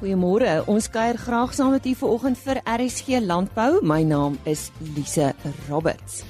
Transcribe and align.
Goeiemôre. 0.00 0.62
Ons 0.64 0.86
kuier 0.88 1.18
graag 1.20 1.50
saam 1.52 1.74
met 1.74 1.84
u 1.84 1.90
vanoggend 1.92 2.38
vir 2.40 2.62
RSG 2.64 3.18
Landbou. 3.20 3.82
My 3.84 4.00
naam 4.00 4.38
is 4.48 4.70
Lise 4.96 5.34
Roberts. 5.68 6.22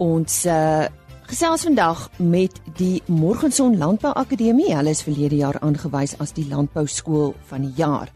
Ons 0.00 0.46
uh, 0.48 0.86
gesels 1.28 1.66
vandag 1.68 2.06
met 2.16 2.56
die 2.78 3.02
Morgenson 3.12 3.76
Landbou 3.76 4.14
Akademie. 4.16 4.72
Hulle 4.72 4.96
is 4.96 5.04
verlede 5.04 5.36
jaar 5.36 5.60
aangewys 5.60 6.16
as 6.16 6.32
die 6.32 6.46
landbou 6.48 6.86
skool 6.88 7.34
van 7.52 7.68
die 7.68 7.74
jaar. 7.76 8.08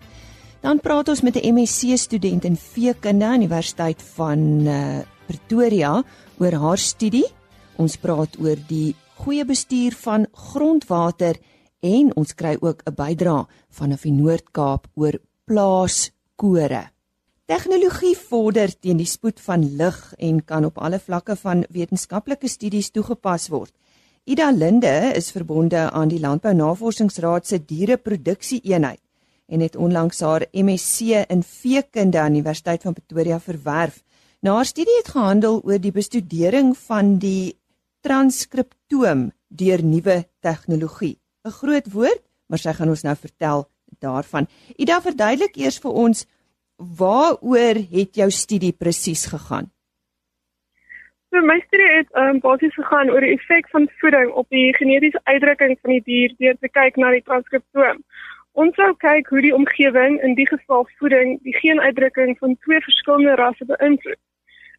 Dan 0.65 0.81
praat 0.81 1.13
ons 1.13 1.21
met 1.21 1.37
'n 1.37 1.53
MSc 1.53 2.01
student 2.01 2.49
in 2.49 2.57
veekunde 2.57 3.25
aan 3.25 3.45
die 3.45 3.49
Universiteit 3.49 4.01
van 4.17 4.39
uh, 4.65 5.05
Pretoria 5.27 6.03
oor 6.41 6.53
haar 6.53 6.79
studie. 6.79 7.29
Ons 7.77 8.01
praat 8.01 8.41
oor 8.41 8.57
die 8.69 8.97
goeie 9.21 9.45
bestuur 9.45 9.93
van 9.93 10.27
grondwater 10.33 11.37
en 11.37 11.54
ons 12.17 12.35
kry 12.35 12.57
ook 12.61 12.83
'n 12.87 12.95
bydra 12.95 13.47
van 13.71 13.93
'n 13.93 13.97
van 13.97 14.17
Noord-Kaap 14.17 14.87
oor 14.95 15.19
plaaskore. 15.45 16.91
Tegnologie 17.45 18.17
vorder 18.17 18.73
teen 18.81 18.97
die 18.97 19.07
spoed 19.07 19.41
van 19.41 19.77
lig 19.77 20.15
en 20.19 20.45
kan 20.45 20.65
op 20.65 20.79
alle 20.79 20.99
vlakke 20.99 21.37
van 21.37 21.65
wetenskaplike 21.69 22.49
studies 22.49 22.91
toegepas 22.91 23.49
word. 23.49 23.73
Ida 24.25 24.51
Linde 24.51 25.13
is 25.15 25.31
verbonde 25.31 25.91
aan 25.91 26.09
die 26.09 26.21
Landbou 26.21 26.55
Navorsingsraad 26.55 27.47
se 27.47 27.59
diereproduksie 27.65 28.61
eenheid 28.65 29.01
en 29.47 29.61
het 29.61 29.77
onlangs 29.77 30.21
haar 30.21 30.47
MSc 30.53 31.01
in 31.29 31.43
veekunde 31.43 32.19
aan 32.19 32.33
die 32.33 32.41
Universiteit 32.41 32.83
van 32.83 32.93
Pretoria 32.93 33.41
verwerf. 33.41 34.03
Nou 34.41 34.57
haar 34.57 34.65
studie 34.65 34.97
het 34.97 35.09
gehandel 35.09 35.61
oor 35.65 35.81
die 35.81 35.93
bestudering 35.93 36.73
van 36.77 37.19
die 37.19 37.59
transkriptoom 38.01 39.33
deur 39.49 39.85
nuwe 39.85 40.25
tegnologie. 40.41 41.19
'n 41.45 41.51
groot 41.61 41.93
woord, 41.93 42.23
maar 42.49 42.59
sy 42.59 42.73
gaan 42.73 42.89
ons 42.89 43.05
nou 43.05 43.17
vertel 43.17 43.69
daarvan. 44.01 44.47
Ida 44.81 45.01
verduidelik 45.05 45.57
eers 45.61 45.79
vir 45.85 45.93
ons 46.05 46.27
waaroor 46.77 47.81
het 47.97 48.17
jou 48.17 48.31
studie 48.31 48.73
presies 48.73 49.27
gegaan? 49.27 49.69
So 51.31 51.43
my 51.43 51.59
studie 51.67 51.91
het 51.97 52.09
um, 52.17 52.39
basies 52.41 52.75
gegaan 52.75 53.11
oor 53.11 53.21
die 53.21 53.35
effek 53.35 53.69
van 53.75 53.89
voeding 54.01 54.31
op 54.33 54.49
die 54.49 54.73
genetiese 54.77 55.21
uitdrukking 55.25 55.77
van 55.83 55.91
die 55.91 56.03
dier 56.07 56.35
deur 56.39 56.57
te 56.61 56.69
kyk 56.69 56.97
na 56.97 57.11
die 57.11 57.25
transkriptoom. 57.29 58.01
Ons 58.55 58.77
sou 58.79 58.93
kyk 59.03 59.29
hoe 59.35 59.43
die 59.43 59.55
omgewing, 59.55 60.21
in 60.23 60.37
die 60.39 60.47
geval 60.47 60.87
voeding, 61.01 61.41
die 61.43 61.57
geenuitdrukking 61.59 62.37
van 62.39 62.55
twee 62.63 62.81
verskillende 62.87 63.35
rasse 63.41 63.67
beïnvloed. 63.67 64.21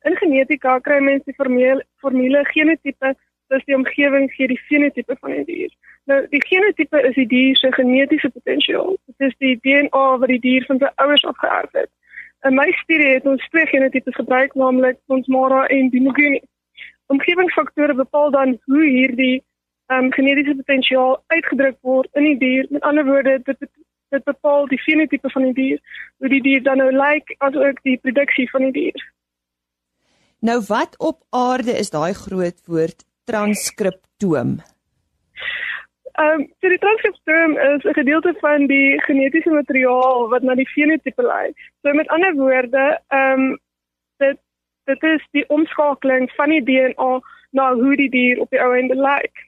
In 0.07 0.15
genetika 0.15 0.79
kry 0.79 1.01
mens 1.03 1.25
die 1.27 1.35
formule, 1.35 1.83
formule 1.99 2.45
genotipe 2.53 3.13
dis 3.53 3.65
die 3.65 3.75
omgewing 3.75 4.31
gee 4.33 4.47
die 4.47 4.61
fenotipe 4.69 5.17
van 5.19 5.31
die 5.31 5.45
dier. 5.45 5.73
Nou 6.09 6.19
die 6.29 6.41
genotipe 6.45 7.01
is 7.09 7.15
die 7.17 7.27
dier 7.27 7.57
se 7.57 7.71
genetiese 7.73 8.29
potensiaal. 8.29 8.97
Dit 9.05 9.29
is 9.29 9.37
die 9.43 9.55
DNA 9.61 10.05
wat 10.21 10.31
die 10.33 10.41
dier 10.41 10.65
van 10.69 10.81
sy 10.81 10.91
ouers 11.03 11.25
afgeerf 11.25 11.71
het. 11.77 11.91
In 12.45 12.57
my 12.57 12.67
studie 12.81 13.09
het 13.13 13.25
ons 13.25 13.47
twee 13.49 13.65
genotipes 13.65 14.15
gebruik, 14.15 14.53
naamlik 14.53 14.99
ons 15.07 15.27
Mara 15.27 15.65
en 15.73 15.89
die 15.89 16.01
Mugini. 16.01 16.41
Omgewingsfaktore 17.13 17.95
bepaal 17.97 18.31
dan 18.31 18.57
hoe 18.65 18.83
hierdie 18.85 19.43
um, 19.93 20.11
genetiese 20.13 20.55
potensiaal 20.55 21.17
uitgedruk 21.33 21.77
word 21.81 22.09
in 22.13 22.29
die 22.29 22.37
dier. 22.37 22.69
Met 22.69 22.81
ander 22.81 23.05
woorde, 23.05 23.39
dit 23.43 23.67
dit 24.13 24.23
bepaal 24.23 24.67
die 24.69 24.79
fenotipe 24.79 25.29
van 25.29 25.49
die 25.49 25.53
dier, 25.53 25.79
hoe 26.21 26.29
die 26.29 26.41
dier 26.41 26.61
dan 26.63 26.77
nou 26.77 26.91
lyk, 26.93 27.01
like, 27.01 27.35
asook 27.43 27.81
die 27.83 27.97
produksie 27.97 28.45
van 28.49 28.67
die 28.69 28.71
dier. 28.71 29.05
Nou 30.45 30.59
wat 30.67 30.93
op 31.01 31.23
aarde 31.29 31.73
is 31.73 31.89
daai 31.89 32.13
groot 32.13 32.61
woord 32.69 33.05
transkriptoom? 33.25 34.57
Ehm 36.15 36.39
um, 36.39 36.47
so 36.61 36.69
die 36.69 36.79
transkriptoom 36.79 37.57
is 37.57 37.83
'n 37.83 37.93
gedeelte 37.93 38.33
van 38.39 38.67
die 38.67 39.01
genetiese 39.01 39.49
materiaal 39.49 40.29
wat 40.29 40.41
na 40.41 40.55
die 40.55 40.69
fenotipe 40.69 41.21
lei. 41.21 41.51
So 41.81 41.93
met 41.93 42.07
ander 42.07 42.33
woorde, 42.33 42.99
ehm 43.07 43.39
um, 43.39 43.59
dit 44.17 44.37
dit 44.85 45.03
is 45.03 45.27
die 45.31 45.49
omskakeling 45.49 46.31
van 46.31 46.49
die 46.49 46.63
DNA 46.63 47.19
na 47.51 47.73
hoe 47.73 47.95
die 47.95 48.09
dier 48.09 48.39
op 48.39 48.49
die 48.49 48.61
ou 48.61 48.71
einde 48.75 48.95
lyk. 48.95 49.43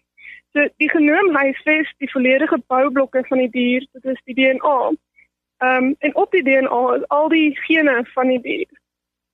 So 0.53 0.67
die 0.77 0.89
genoom 0.89 1.35
huisves 1.35 1.93
die 1.97 2.11
volledige 2.11 2.59
boublokke 2.67 3.23
van 3.27 3.37
die 3.37 3.49
dier, 3.49 3.87
dit 3.91 4.05
is 4.05 4.21
die 4.23 4.35
DNA. 4.35 4.91
Ehm 5.57 5.83
um, 5.83 5.95
en 5.99 6.15
op 6.15 6.31
die 6.31 6.43
DNA 6.43 6.95
is 6.95 7.07
al 7.07 7.29
die 7.29 7.55
gene 7.55 8.05
van 8.13 8.27
die 8.27 8.41
dier. 8.41 8.69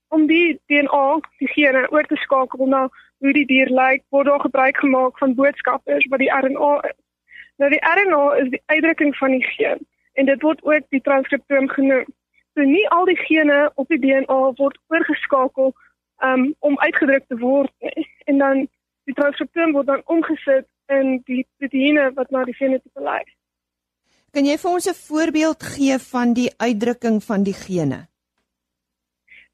Om 0.07 0.27
die 0.27 0.59
DNA, 0.65 1.19
die 1.37 1.47
gene 1.47 1.89
oor 1.91 2.03
te 2.03 2.15
skakel 2.15 2.65
na 2.67 2.89
hoe 3.23 3.33
die 3.33 3.45
dier 3.47 3.69
lyk, 3.71 4.03
word 4.11 4.27
daar 4.27 4.43
gebruik 4.43 4.77
gemaak 4.83 5.17
van 5.17 5.35
boodskappers 5.37 6.07
wat 6.11 6.19
die 6.19 6.31
RNA 6.31 6.73
is. 6.89 6.97
Nou 7.61 7.69
die 7.71 7.83
RNA 7.87 8.23
is 8.41 8.49
die 8.51 8.61
uitdrukking 8.65 9.15
van 9.15 9.37
die 9.37 9.45
geen 9.55 9.79
en 10.19 10.27
dit 10.27 10.41
word 10.41 10.59
ook 10.67 10.89
die 10.93 11.01
transkriptoom 11.01 11.69
genoem. 11.71 12.09
So 12.53 12.67
nie 12.67 12.83
al 12.93 13.07
die 13.09 13.17
gene 13.17 13.71
op 13.81 13.87
die 13.87 14.01
DNA 14.01 14.39
word 14.59 14.77
oorgeskakel 14.93 15.71
um, 16.25 16.51
om 16.59 16.79
uitgedruk 16.79 17.25
te 17.27 17.37
word 17.39 17.71
nie. 17.79 18.07
En 18.29 18.43
dan 18.43 18.65
die 19.09 19.15
transkriptoom 19.17 19.71
word 19.77 19.87
dan 19.87 20.03
omgesit 20.05 20.67
in 20.91 21.21
die 21.29 21.45
proteïene 21.57 22.11
wat 22.17 22.29
na 22.35 22.43
die 22.43 22.57
fenotipe 22.57 23.01
lei. 23.01 23.23
Kan 24.33 24.45
jy 24.49 24.57
vir 24.57 24.71
ons 24.71 24.89
'n 24.89 24.99
voorbeeld 25.07 25.63
gee 25.63 25.97
van 26.11 26.33
die 26.33 26.49
uitdrukking 26.57 27.23
van 27.23 27.43
die 27.43 27.53
gene? 27.53 28.07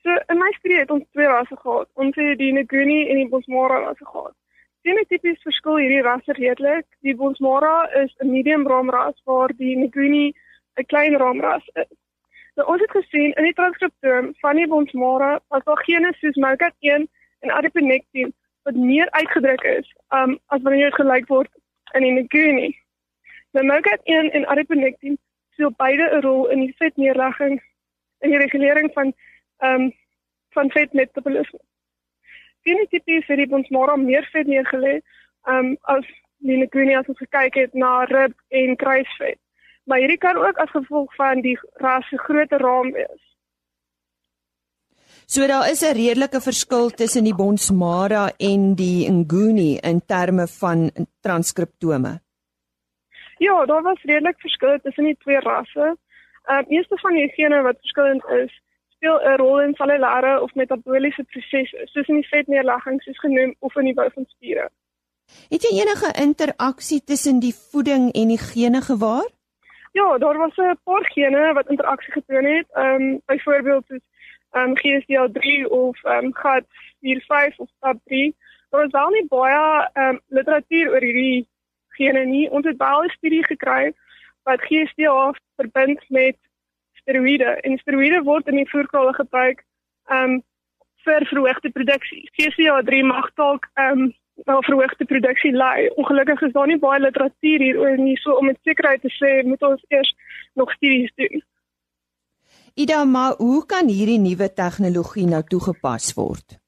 So 0.04 0.16
in 0.30 0.38
my 0.40 0.52
studie 0.58 0.80
het 0.80 0.92
ons 0.92 1.04
twee 1.12 1.28
rasse 1.28 1.56
gehad. 1.56 1.90
Ons 1.94 2.16
het 2.16 2.38
die 2.40 2.54
Nguni 2.56 3.00
en 3.10 3.18
die 3.20 3.28
Bosmara 3.28 3.80
rasse 3.84 4.06
gehad. 4.06 4.36
Genotipies 4.88 5.42
verskil 5.44 5.82
hierdie 5.82 6.04
rasse 6.06 6.36
redelik. 6.38 6.86
Die 7.04 7.16
Bosmara 7.16 7.90
is 8.04 8.16
'n 8.20 8.32
medium 8.32 8.68
raamras 8.68 9.18
waar 9.26 9.52
die 9.58 9.76
Nguni 9.76 10.34
'n 10.80 10.86
klein 10.86 11.18
raamras 11.18 11.66
is. 11.74 11.92
Nou 12.56 12.68
ons 12.72 12.82
het 12.82 12.92
gesien 12.92 13.34
in 13.34 13.44
die 13.44 13.54
transkriptoom 13.54 14.34
van 14.40 14.56
die 14.56 14.68
Bosmara 14.68 15.40
as 15.50 15.64
daar 15.64 15.84
gene 15.84 16.14
soos 16.20 16.36
MOCAT1 16.36 17.08
en 17.40 17.52
adiponectin 17.52 18.34
wat 18.64 18.76
meer 18.76 19.12
uitgedruk 19.12 19.64
is 19.64 19.96
um, 20.10 20.40
as 20.46 20.62
wanneer 20.62 20.90
dit 20.90 21.00
gelyk 21.02 21.28
word 21.28 21.52
in 21.94 22.02
die 22.02 22.24
Nguni. 22.24 22.78
Nou 23.52 23.66
MOCAT1 23.66 24.32
en 24.32 24.48
adiponectin 24.48 25.18
speel 25.52 25.72
beide 25.78 26.10
'n 26.16 26.22
rol 26.22 26.48
in 26.48 26.60
die 26.60 26.76
vetneerlegging 26.78 27.62
en 28.20 28.30
die 28.30 28.38
regulering 28.40 28.94
van 28.94 29.14
um, 29.64 29.92
van 30.56 30.72
vetmetabolisme. 30.72 31.60
Genotipies 32.68 33.28
het 33.28 33.38
die 33.38 33.54
ons 33.56 33.70
maar 33.70 34.00
meer 34.00 34.28
vet 34.34 34.48
neergelê 34.48 35.00
um, 35.48 35.78
as 35.82 36.06
die 36.40 36.68
Queenie 36.68 36.98
as 36.98 37.08
ons 37.12 37.20
gekyk 37.20 37.56
het 37.56 37.74
na 37.74 38.04
rib 38.12 38.36
en 38.50 38.76
kruisvet. 38.76 39.40
Maar 39.90 40.04
hierdie 40.04 40.22
kan 40.22 40.38
ook 40.38 40.58
as 40.62 40.72
gevolg 40.76 41.16
van 41.16 41.42
die 41.42 41.58
ras 41.84 42.08
se 42.10 42.18
groter 42.18 42.62
raam 42.62 42.92
wees. 42.94 43.24
So 45.26 45.48
daar 45.48 45.70
is 45.70 45.82
'n 45.82 45.94
redelike 45.94 46.42
verskil 46.42 46.90
tussen 46.90 47.24
die 47.24 47.36
Bonsmara 47.36 48.32
en 48.38 48.76
die 48.76 49.12
Nguni 49.12 49.78
in 49.82 50.02
terme 50.06 50.48
van 50.48 50.92
transkriptome. 51.22 52.22
Ja, 53.38 53.66
daar 53.66 53.82
was 53.82 54.02
redelik 54.04 54.40
verskil 54.40 54.80
tussen 54.80 55.04
die 55.04 55.18
twee 55.18 55.40
rasse. 55.40 55.98
Ehm 56.44 56.60
uh, 56.60 56.72
eerste 56.76 56.98
van 56.98 57.14
die 57.14 57.30
gene 57.30 57.62
wat 57.62 57.78
verskillend 57.80 58.26
is, 58.26 58.62
speel 59.00 59.20
'n 59.24 59.38
rol 59.40 59.62
in 59.62 59.76
cellulêre 59.76 60.42
of 60.42 60.54
metabooliese 60.54 61.24
prosesse, 61.24 61.82
soos 61.86 62.08
in 62.08 62.20
die 62.20 62.28
vetneerlegging 62.28 63.02
soos 63.02 63.20
genoem 63.20 63.56
of 63.60 63.76
in 63.76 63.86
die 63.86 63.94
bou 63.94 64.10
van 64.14 64.26
spiere. 64.28 64.70
Het 65.50 65.62
jy 65.64 65.82
enige 65.82 66.10
interaksie 66.22 67.04
tussen 67.04 67.40
die 67.40 67.56
voeding 67.72 68.12
en 68.12 68.28
die 68.28 68.44
gene 68.52 68.82
gewaar? 68.82 69.28
Ja, 69.92 70.18
daar 70.18 70.38
was 70.38 70.58
'n 70.58 70.80
paar 70.84 71.06
gene 71.14 71.54
wat 71.54 71.70
interaksie 71.70 72.14
getoon 72.14 72.46
het. 72.46 72.68
Ehm 72.74 73.02
um, 73.02 73.22
byvoorbeeld 73.26 73.86
soos 73.88 74.06
ehm 74.52 74.70
um, 74.70 74.78
GSD3 74.82 75.68
of 75.70 76.04
ehm 76.04 76.26
um, 76.26 76.34
GAT45 76.42 77.56
of 77.58 77.70
STAT3. 77.70 78.12
Daar 78.70 78.86
is 78.86 78.92
wel 78.92 79.10
nie 79.10 79.28
baie 79.28 79.90
ehm 79.94 80.10
um, 80.10 80.20
literatuur 80.28 80.92
oor 80.92 81.02
hierdie 81.02 81.48
gene 81.88 82.26
nie. 82.26 82.50
Ons 82.50 82.66
het 82.66 82.78
baie 82.78 83.10
studie 83.10 83.46
gekry 83.46 83.94
wat 84.44 84.62
GSD 84.62 85.08
verbind 85.56 86.10
met 86.10 86.38
steroïde 87.10 87.58
en 87.66 87.78
steroïde 87.82 88.22
word 88.24 88.48
in 88.48 88.62
die 88.62 88.70
voerkrale 88.70 89.14
gebruik 89.18 89.66
um 90.14 90.40
vir 91.08 91.26
verhoogde 91.32 91.72
produksie. 91.72 92.26
GCA3 92.38 93.04
mag 93.08 93.30
dalk 93.40 93.70
um 93.80 94.12
wel 94.48 94.64
verhoogde 94.64 95.06
produksie 95.06 95.52
lei. 95.52 95.90
Ongelukkig 95.96 96.42
is 96.42 96.54
daar 96.54 96.68
nie 96.68 96.80
baie 96.80 97.00
literatuur 97.00 97.64
hieroor 97.66 97.98
nie, 97.98 98.18
so 98.18 98.38
om 98.38 98.46
met 98.46 98.60
sekerheid 98.64 99.02
te 99.02 99.12
sê 99.16 99.40
moet 99.48 99.64
ons 99.64 99.84
eers 99.88 100.14
nog 100.54 100.72
studies 100.72 101.12
doen. 101.16 101.44
Ida, 102.76 103.04
maar 103.04 103.34
hoe 103.38 103.66
kan 103.66 103.88
hierdie 103.88 104.20
nuwe 104.20 104.54
tegnologie 104.54 105.26
nou 105.28 105.42
toegepas 105.44 106.14
word? 106.16 106.60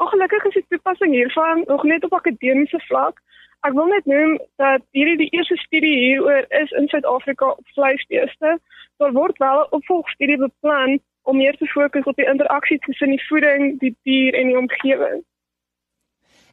Ongelukkig 0.00 0.44
is 0.50 0.60
die 0.60 0.66
toepassing 0.68 1.14
hiervan 1.14 1.64
nog 1.66 1.82
net 1.84 2.04
op 2.04 2.14
akademiese 2.14 2.78
vlak. 2.86 3.18
Ek 3.60 3.74
wil 3.76 3.90
net 3.92 4.06
noem 4.08 4.38
dat 4.56 4.84
hierdie 4.96 5.18
die 5.20 5.32
eerste 5.36 5.56
studie 5.60 5.96
hieroor 5.98 6.46
is 6.62 6.70
in 6.80 6.88
Suid-Afrika 6.88 7.50
op 7.50 7.74
vleisbeeste. 7.76 8.58
Daar 8.96 9.12
word 9.12 9.38
wel 9.38 9.60
'n 9.64 9.74
opvolgstudie 9.78 10.38
beplan 10.38 11.00
om 11.22 11.36
meer 11.36 11.56
te 11.56 11.66
fokus 11.66 12.04
op 12.04 12.16
die 12.16 12.28
interaksie 12.28 12.78
tussen 12.78 13.10
die 13.10 13.26
voeding, 13.28 13.80
die 13.80 13.96
dier 14.02 14.34
en 14.34 14.46
die 14.46 14.58
omgewing. 14.58 15.24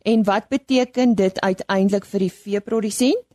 En 0.01 0.23
wat 0.23 0.47
beteken 0.47 1.15
dit 1.15 1.41
uiteindelik 1.41 2.05
vir 2.05 2.19
die 2.19 2.31
veeprodusent? 2.31 3.25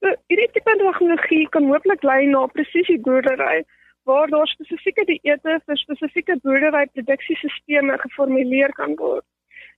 So 0.00 0.10
hierdie 0.26 0.50
tipe 0.52 0.74
tegnologie 0.76 1.48
kan 1.48 1.64
hooplik 1.70 2.02
lei 2.02 2.26
na 2.26 2.46
presisieboerdery 2.46 3.64
waar 4.04 4.28
daar 4.28 4.46
spesifieke 4.46 5.04
dieete 5.04 5.60
vir 5.66 5.76
spesifieke 5.76 6.36
boerderyproduksiesisteme 6.42 7.98
geformuleer 7.98 8.72
kan 8.72 8.96
word. 9.00 9.24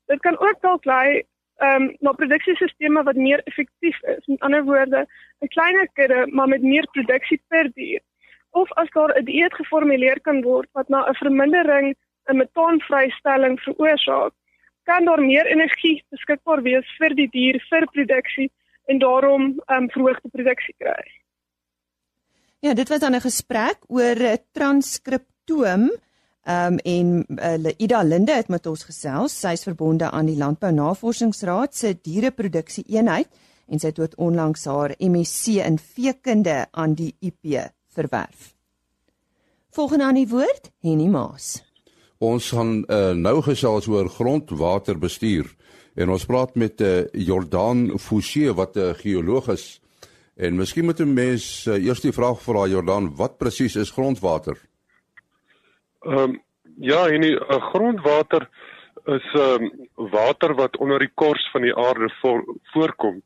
Dit 0.07 0.21
kan 0.21 0.39
ook 0.39 0.61
dalk 0.61 0.85
lei 0.85 1.23
ehm 1.57 1.83
um, 1.83 1.97
na 2.01 2.13
produksiesisteme 2.13 3.03
wat 3.03 3.17
meer 3.17 3.41
effektief 3.45 4.03
is. 4.03 4.27
Met 4.27 4.41
ander 4.41 4.65
woorde, 4.65 5.07
'n 5.41 5.49
kleiner 5.49 5.89
kudde 5.93 6.27
maar 6.31 6.49
met 6.49 6.63
meer 6.63 6.87
produksie 6.91 7.41
per 7.49 7.71
dier. 7.75 8.01
Of 8.51 8.73
as 8.73 8.91
daar 8.91 9.17
'n 9.19 9.25
dieet 9.25 9.55
geformuleer 9.55 10.21
kan 10.21 10.43
word 10.43 10.69
wat 10.73 10.89
na 10.89 11.09
'n 11.09 11.15
vermindering 11.15 11.95
in 12.29 12.37
metaanvrystelling 12.37 13.61
veroorsaak, 13.61 14.33
kan 14.85 15.05
daar 15.05 15.21
meer 15.21 15.47
energie 15.47 16.05
beskikbaar 16.11 16.63
wees 16.63 16.97
vir 16.99 17.15
die 17.15 17.29
dier 17.29 17.61
vir 17.71 17.87
produksie 17.87 18.51
en 18.87 18.99
daarom 18.99 19.43
ehm 19.67 19.83
um, 19.83 19.91
verhoogde 19.91 20.29
produksie 20.29 20.75
kry. 20.79 21.05
Ja, 22.61 22.75
dit 22.75 22.89
was 22.89 22.99
dan 22.99 23.15
'n 23.15 23.21
gesprek 23.21 23.79
oor 23.89 24.17
'n 24.17 24.39
transkriptoom 24.53 25.91
um, 26.49 26.79
en 26.79 27.27
uh, 27.29 27.73
Ida 27.77 28.03
Linde 28.03 28.35
het 28.35 28.49
met 28.49 28.67
ons 28.67 28.85
gesels. 28.87 29.35
Sy 29.41 29.57
is 29.59 29.67
verbonde 29.67 30.11
aan 30.11 30.31
die 30.31 30.39
Landbou 30.39 30.73
Navorsingsraad 30.73 31.75
se 31.75 31.95
diereproduksie 31.99 32.85
eenheid 32.95 33.29
en 33.67 33.83
sy 33.83 33.91
het 33.91 34.15
onlangs 34.23 34.65
haar 34.71 34.95
MSc 35.03 35.59
in 35.59 35.79
veekunde 35.79 36.67
aan 36.71 36.95
die 36.95 37.15
IP 37.21 37.67
verwerf. 37.91 38.53
Volgende 39.75 40.05
aan 40.05 40.21
die 40.21 40.29
woord, 40.31 40.71
Henny 40.81 41.09
Maas. 41.11 41.59
Ons 42.19 42.49
gaan 42.55 42.79
uh, 42.89 43.11
nou 43.13 43.43
gesels 43.45 43.89
oor 43.93 44.09
grondwaterbestuur 44.09 45.51
en 46.01 46.13
ons 46.15 46.25
praat 46.29 46.55
met 46.57 46.81
uh, 46.81 47.03
Jordan 47.13 47.91
Fouché 47.99 48.55
wat 48.55 48.77
'n 48.77 48.81
uh, 48.81 48.95
geoloog 48.95 49.49
is. 49.49 49.81
En 50.37 50.57
miskien 50.57 50.85
moet 50.85 51.01
'n 51.01 51.13
mens 51.13 51.67
uh, 51.67 51.85
eers 51.85 52.01
die 52.01 52.13
vraag 52.13 52.41
vra 52.43 52.67
Jordan, 52.67 53.15
wat 53.17 53.37
presies 53.37 53.77
is 53.77 53.91
grondwater? 53.91 54.57
Ehm 56.07 56.19
um, 56.19 56.43
ja, 56.79 57.07
en 57.09 57.21
die 57.21 57.35
uh, 57.35 57.57
grondwater 57.71 58.49
is 59.05 59.27
ehm 59.35 59.65
um, 59.65 59.89
water 60.13 60.55
wat 60.55 60.77
onder 60.77 60.99
die 61.03 61.11
kors 61.15 61.49
van 61.51 61.63
die 61.67 61.75
aarde 61.75 62.11
voor, 62.21 62.45
voorkom. 62.73 63.23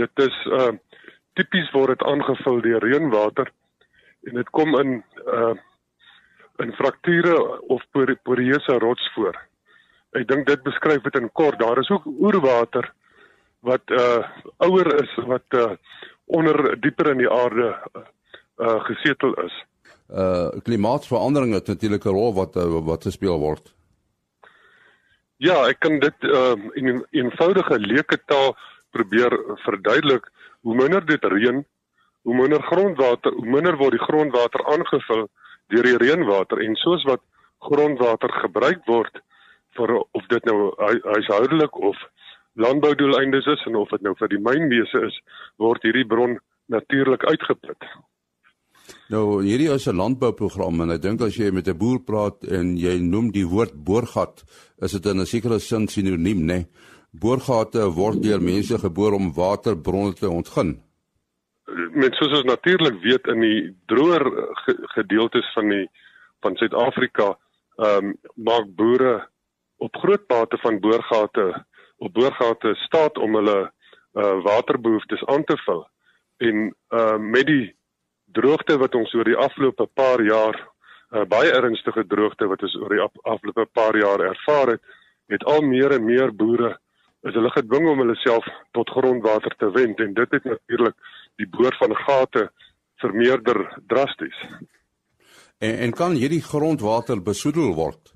Dit 0.00 0.10
is 0.14 0.36
ehm 0.44 0.78
uh, 0.78 1.02
tipies 1.34 1.70
word 1.74 1.98
dit 1.98 2.06
aangevul 2.08 2.60
deur 2.62 2.84
reënwater 2.84 3.50
en 4.30 4.38
dit 4.40 4.50
kom 4.50 4.76
in 4.80 5.02
uh 5.26 5.54
in 6.62 6.70
frakture 6.78 7.34
of 7.74 7.82
poreuse 8.22 8.78
rots 8.78 9.10
voor. 9.14 9.34
Ek 10.14 10.28
dink 10.28 10.46
dit 10.46 10.62
beskryf 10.62 11.02
dit 11.02 11.16
in 11.18 11.32
kort. 11.32 11.58
Daar 11.58 11.78
is 11.82 11.90
ook 11.90 12.06
oerwater 12.06 12.92
wat 13.60 13.90
uh 13.90 14.22
ouer 14.62 14.94
is 15.02 15.14
wat 15.26 15.58
uh 15.58 15.72
onder 16.24 16.80
dieper 16.80 17.10
in 17.10 17.18
die 17.24 17.30
aarde 17.30 17.74
uh 18.56 18.80
gesetel 18.88 19.34
is 19.44 19.64
uh 20.10 20.50
klimaatsverandering 20.62 21.54
het 21.54 21.66
natuurlik 21.66 22.04
'n 22.04 22.08
rol 22.08 22.34
wat 22.34 22.56
uh, 22.56 22.84
wat 22.84 23.02
gespeel 23.02 23.38
word. 23.38 23.74
Ja, 25.36 25.66
ek 25.68 25.80
kan 25.80 25.98
dit 25.98 26.18
uh 26.22 26.56
in 26.74 26.88
'n 26.88 27.06
eenvoudige 27.10 27.78
leuke 27.78 28.18
taal 28.26 28.56
probeer 28.90 29.32
verduidelik. 29.64 30.30
Hoe 30.60 30.74
minder 30.74 31.06
dit 31.06 31.24
reën, 31.24 31.64
hoe 32.22 32.34
minder 32.34 32.62
grondwater, 32.62 33.32
hoe 33.32 33.46
minder 33.46 33.76
word 33.76 33.90
die 33.90 34.06
grondwater 34.06 34.64
aangevul 34.64 35.28
deur 35.68 35.82
die 35.82 35.98
reënwater 35.98 36.60
en 36.60 36.74
soos 36.74 37.04
wat 37.04 37.20
grondwater 37.58 38.32
gebruik 38.32 38.84
word 38.86 39.20
vir 39.76 39.96
of 39.96 40.26
dit 40.28 40.44
nou 40.44 40.74
huishoudelik 40.78 41.76
of 41.76 41.96
landboudoeleindes 42.54 43.46
is 43.46 43.64
en 43.66 43.76
of 43.76 43.88
dit 43.88 44.02
nou 44.06 44.14
vir 44.18 44.28
die 44.28 44.40
mynwese 44.40 45.06
is, 45.08 45.16
word 45.58 45.82
hierdie 45.82 46.06
bron 46.06 46.38
natuurlik 46.72 47.24
uitgeput. 47.24 47.88
Nou 49.08 49.42
hierdie 49.42 49.70
is 49.72 49.86
'n 49.88 49.96
landbouprogram 49.96 50.80
en 50.80 50.90
ek 50.90 51.02
dink 51.02 51.20
as 51.20 51.36
jy 51.36 51.50
met 51.50 51.68
'n 51.68 51.78
boer 51.78 52.00
praat 52.00 52.44
en 52.44 52.76
jy 52.76 52.98
noem 53.00 53.30
die 53.30 53.46
woord 53.46 53.74
boorgat, 53.84 54.44
is 54.80 54.92
dit 54.92 55.06
in 55.06 55.20
'n 55.20 55.26
sekere 55.26 55.58
sin 55.58 55.88
sinoniem, 55.88 56.40
né? 56.40 56.46
Nee? 56.46 56.66
Boorgate 57.12 57.78
word 57.94 58.22
deur 58.22 58.40
mense 58.42 58.78
geboor 58.78 59.12
om 59.12 59.32
waterbronne 59.32 60.14
te 60.14 60.28
ontgin. 60.28 60.82
Met 61.94 62.14
soos 62.14 62.32
ons 62.32 62.44
natuurlik 62.44 62.96
weet 63.02 63.26
in 63.26 63.40
die 63.40 63.76
droër 63.86 64.24
gedeeltes 64.96 65.52
van 65.54 65.68
die 65.68 65.88
van 66.40 66.56
Suid-Afrika, 66.56 67.38
ehm 67.76 68.04
um, 68.04 68.14
maak 68.34 68.66
boere 68.76 69.28
op 69.76 69.96
groot 69.96 70.26
bate 70.26 70.58
van 70.58 70.80
boorgate 70.80 71.64
op 71.98 72.12
boorgate 72.12 72.74
staat 72.74 73.18
om 73.18 73.34
hulle 73.34 73.60
uh, 74.14 74.42
waterbehoeftes 74.42 75.24
aan 75.24 75.44
te 75.44 75.56
vul. 75.64 75.86
En 76.36 76.74
ehm 76.88 77.14
uh, 77.14 77.30
met 77.30 77.46
die 77.46 77.76
droogte 78.38 78.78
wat 78.82 78.94
ons 78.98 79.14
oor 79.14 79.28
die 79.28 79.40
afgelope 79.46 79.86
paar 79.94 80.22
jaar 80.22 80.58
uh, 81.14 81.24
baie 81.30 81.52
ernstige 81.54 82.06
droogte 82.10 82.48
wat 82.50 82.62
ons 82.66 82.76
oor 82.82 82.94
die 82.96 83.04
afgelope 83.22 83.66
paar 83.72 83.96
jaar 83.98 84.24
ervaar 84.30 84.74
het, 84.76 84.82
het 85.32 85.44
al 85.48 85.62
meer 85.64 85.96
en 85.96 86.04
meer 86.04 86.34
boere 86.34 86.74
is 87.24 87.36
hulle 87.36 87.50
gedwing 87.54 87.88
om 87.88 88.02
hulle 88.02 88.16
self 88.20 88.46
tot 88.76 88.90
grondwater 88.92 89.54
te 89.58 89.70
wend 89.72 90.00
en 90.04 90.12
dit 90.16 90.36
het 90.36 90.44
natuurlik 90.44 90.96
die 91.40 91.48
boor 91.50 91.76
van 91.80 91.94
gate 91.96 92.48
vermeerder 93.02 93.62
drasties. 93.88 94.40
En 95.58 95.78
en 95.86 95.94
kan 95.96 96.18
hierdie 96.20 96.42
grondwater 96.44 97.22
besoedel 97.22 97.72
word? 97.78 98.12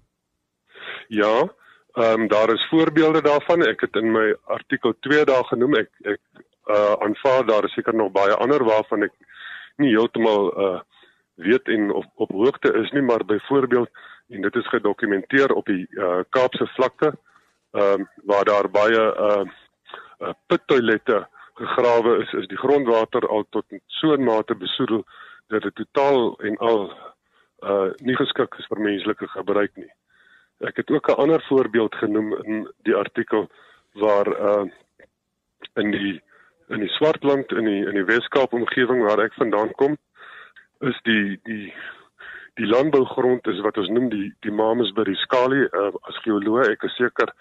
Ja, 1.08 1.48
ehm 1.96 2.20
um, 2.20 2.28
daar 2.28 2.52
is 2.52 2.66
voorbeelde 2.70 3.22
daarvan. 3.22 3.64
Ek 3.66 3.80
het 3.80 3.96
in 3.96 4.12
my 4.12 4.34
artikel 4.44 4.94
2 5.00 5.24
dae 5.24 5.44
genoem. 5.50 5.78
Ek 5.84 5.90
ek 6.14 6.20
uh 6.68 6.94
aanvaar 7.06 7.46
daar 7.48 7.64
is 7.64 7.72
seker 7.72 7.96
nog 7.96 8.12
baie 8.12 8.34
ander 8.36 8.64
waarvan 8.64 9.08
ek 9.08 9.14
nie 9.78 9.94
heeltemal 9.94 10.52
uh 10.66 10.80
weet 11.38 11.69
en 11.70 11.92
of 11.94 12.06
op 12.14 12.32
hoogte 12.34 12.72
is 12.75 12.90
nie, 12.90 13.02
maar 13.02 13.25
byvoorbeeld 13.25 13.90
en 14.28 14.42
dit 14.42 14.54
is 14.54 14.69
gedokumenteer 14.69 15.52
op 15.54 15.66
die 15.66 15.86
uh 15.90 16.20
Kaapse 16.28 16.66
vlakte, 16.66 17.12
ehm 17.70 18.00
uh, 18.00 18.06
waar 18.26 18.44
daar 18.44 18.70
baie 18.70 19.04
uh, 19.26 19.44
uh 20.19 20.32
pittoilette 20.46 21.26
gegrawe 21.54 22.19
is, 22.22 22.32
is 22.32 22.46
die 22.46 22.58
grondwater 22.58 23.28
al 23.28 23.46
tot 23.50 23.64
so 23.86 24.12
'n 24.16 24.25
mate 24.25 24.54
besoedel 24.54 25.04
dat 25.46 25.62
dit 25.62 25.75
totaal 25.75 26.36
en 26.38 26.56
al 26.56 26.92
uh 27.62 27.90
nie 27.98 28.16
geskik 28.16 28.54
is 28.58 28.66
vir 28.66 28.80
menslike 28.80 29.28
gebruik 29.28 29.76
nie. 29.76 29.92
Ek 30.60 30.76
het 30.76 30.90
ook 30.90 31.08
'n 31.08 31.20
ander 31.22 31.42
voorbeeld 31.48 31.94
genoem 31.94 32.34
in 32.44 32.69
die 32.82 32.94
artikel 32.94 33.48
waar 33.92 34.28
uh 34.28 34.66
in 35.75 35.90
die 35.90 36.22
in 36.68 36.80
die 36.80 36.92
Swartland 36.96 37.52
in 37.52 37.64
die 37.64 37.84
in 37.86 37.96
die 37.96 38.06
Weskaap 38.06 38.52
omgewing 38.52 39.02
waar 39.06 39.22
ek 39.25 39.37
vandaan 39.40 39.72
kom 39.80 39.96
is 40.80 40.98
die 41.08 41.38
die 41.48 41.72
die 42.58 42.66
landbougrond 42.66 43.46
is 43.46 43.60
wat 43.64 43.78
ons 43.78 43.90
noem 43.94 44.08
die 44.12 44.28
die 44.46 44.54
Mamas 44.54 44.90
by 44.96 45.04
die 45.08 45.18
Skalie 45.25 45.68
uh, 45.68 45.92
as 46.10 46.18
geoloog 46.25 46.68
ek 46.68 46.84
is 46.88 46.96
seker 46.98 47.32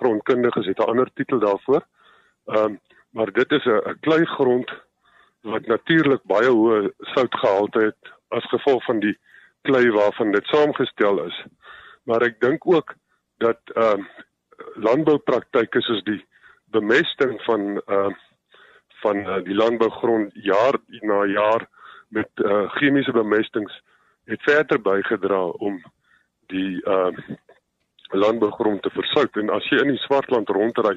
grondkundiges 0.00 0.68
het 0.68 0.80
'n 0.80 0.90
ander 0.90 1.10
titel 1.14 1.38
daarvoor. 1.40 1.82
Ehm 2.46 2.64
um, 2.64 2.80
maar 3.16 3.32
dit 3.32 3.52
is 3.52 3.64
'n 3.64 3.98
klei 4.00 4.24
grond 4.24 4.70
wat 5.42 5.66
natuurlik 5.66 6.22
baie 6.24 6.50
hoë 6.50 6.92
soutgehalte 7.14 7.80
het 7.80 8.12
as 8.28 8.44
gevolg 8.52 8.84
van 8.84 9.00
die 9.00 9.16
klei 9.62 9.90
waarvan 9.90 10.32
dit 10.32 10.46
saamgestel 10.46 11.24
is. 11.24 11.44
Maar 12.04 12.22
ek 12.22 12.40
dink 12.40 12.66
ook 12.66 12.94
dat 13.38 13.60
ehm 13.74 14.00
uh, 14.00 14.04
landboupraktyke 14.74 15.80
soos 15.80 16.02
die 16.04 16.22
bemesting 16.70 17.40
van 17.42 17.80
ehm 17.86 18.10
uh, 18.10 18.16
van 19.02 19.16
uh, 19.16 19.40
die 19.44 19.54
landbougrond 19.54 20.32
jaar 20.46 20.78
na 21.00 21.24
jaar 21.24 21.66
met 22.08 22.30
uh, 22.44 22.70
chemiese 22.78 23.12
bemestings 23.12 23.82
het 24.24 24.42
verder 24.42 24.80
bygedra 24.82 25.42
om 25.46 25.82
die 26.52 26.80
uh, 26.84 27.10
landbougrond 28.14 28.82
te 28.82 28.90
versout. 28.90 29.36
En 29.36 29.50
as 29.50 29.66
jy 29.70 29.80
in 29.82 29.92
die 29.94 30.02
Swartland 30.04 30.48
rondry 30.48 30.96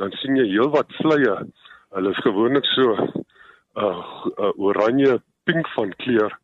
dan 0.00 0.12
sien 0.20 0.36
jy 0.36 0.46
heelwat 0.52 0.92
vleye 1.00 1.36
hulle 1.96 2.12
is 2.14 2.22
gewoonlik 2.24 2.68
so 2.70 2.94
uh, 2.94 3.10
uh 3.80 4.52
oranje 4.56 5.18
pink 5.48 5.68
van 5.74 5.92
kleur 6.04 6.36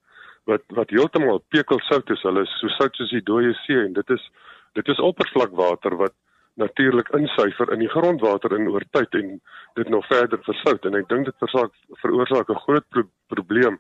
wat 0.50 0.62
wat 0.78 0.90
heeltemal 0.94 1.42
pekelsout 1.54 2.10
is. 2.10 2.22
Hulle 2.22 2.46
is 2.46 2.54
so 2.60 2.70
sout 2.76 2.96
soos 2.96 3.12
die 3.14 3.24
dooie 3.24 3.54
see 3.64 3.78
en 3.84 3.94
dit 3.96 4.14
is 4.14 4.30
dit 4.78 4.88
is 4.92 5.02
oppervlakwater 5.02 5.96
wat 6.00 6.14
natuurlik 6.56 7.08
insuiver 7.16 7.72
in 7.72 7.82
die 7.84 7.92
grondwater 7.92 8.54
in 8.56 8.68
oor 8.72 8.84
tyd 8.96 9.14
en 9.20 9.40
dit 9.76 9.88
nog 9.92 10.06
verder 10.08 10.40
versout 10.44 10.84
en 10.88 10.96
ek 10.96 11.08
dink 11.08 11.28
dit 11.28 11.42
versaak 11.44 11.72
veroorsaak 12.02 12.48
'n 12.50 12.62
groot 12.64 12.86
pro 12.88 13.04
probleem 13.28 13.78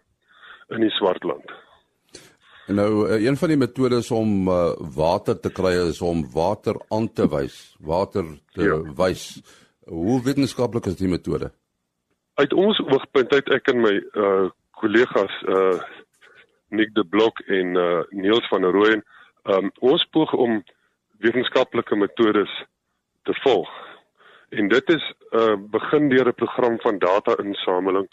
in 0.68 0.80
die 0.80 0.92
Swartland. 0.98 1.52
En 2.66 2.74
nou 2.74 3.08
eh, 3.08 3.24
een 3.24 3.36
van 3.36 3.48
die 3.48 3.56
metodes 3.56 4.10
om 4.10 4.48
uh, 4.48 4.74
water 4.96 5.40
te 5.40 5.52
kry 5.52 5.72
is 5.88 6.00
om 6.02 6.24
water 6.32 6.74
aan 6.88 7.12
te 7.12 7.28
wys, 7.28 7.76
water 7.78 8.24
te 8.52 8.62
ja. 8.62 8.78
wys. 8.98 9.40
Hoe 9.86 10.22
wetenskaplik 10.22 10.86
is 10.86 10.96
die 10.96 11.08
metode? 11.08 11.52
Uit 12.34 12.52
ons 12.52 12.80
oogpunt 12.80 13.32
uit 13.32 13.48
ek 13.54 13.68
en 13.72 13.80
my 13.80 13.94
uh 14.14 14.48
kollegas 14.76 15.32
uh 15.48 15.78
Nick 16.68 16.90
de 16.94 17.04
Blok 17.06 17.38
en 17.46 17.76
uh 17.76 18.02
Niels 18.10 18.48
van 18.48 18.66
der 18.66 18.74
Rooyen, 18.74 19.04
um, 19.44 19.70
ons 19.78 20.04
poog 20.10 20.32
om 20.34 20.58
wetenskaplike 21.26 21.96
metodes 21.96 22.52
te 23.26 23.34
volg. 23.42 23.70
En 24.54 24.68
dit 24.68 24.90
is 24.94 25.04
'n 25.32 25.36
uh, 25.36 25.56
begin 25.70 26.08
deur 26.08 26.28
'n 26.28 26.40
program 26.42 26.80
van 26.80 26.98
data-insameling 26.98 28.08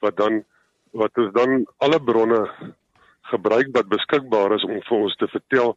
wat 0.00 0.16
dan 0.16 0.44
wat 0.92 1.18
ons 1.18 1.32
dan 1.32 1.66
alle 1.78 2.00
bronne 2.02 2.50
gebruik 3.30 3.68
wat 3.72 3.88
beskikbaar 3.88 4.52
is 4.52 4.64
om 4.64 4.80
vir 4.82 4.98
ons 4.98 5.16
te 5.16 5.28
vertel 5.28 5.76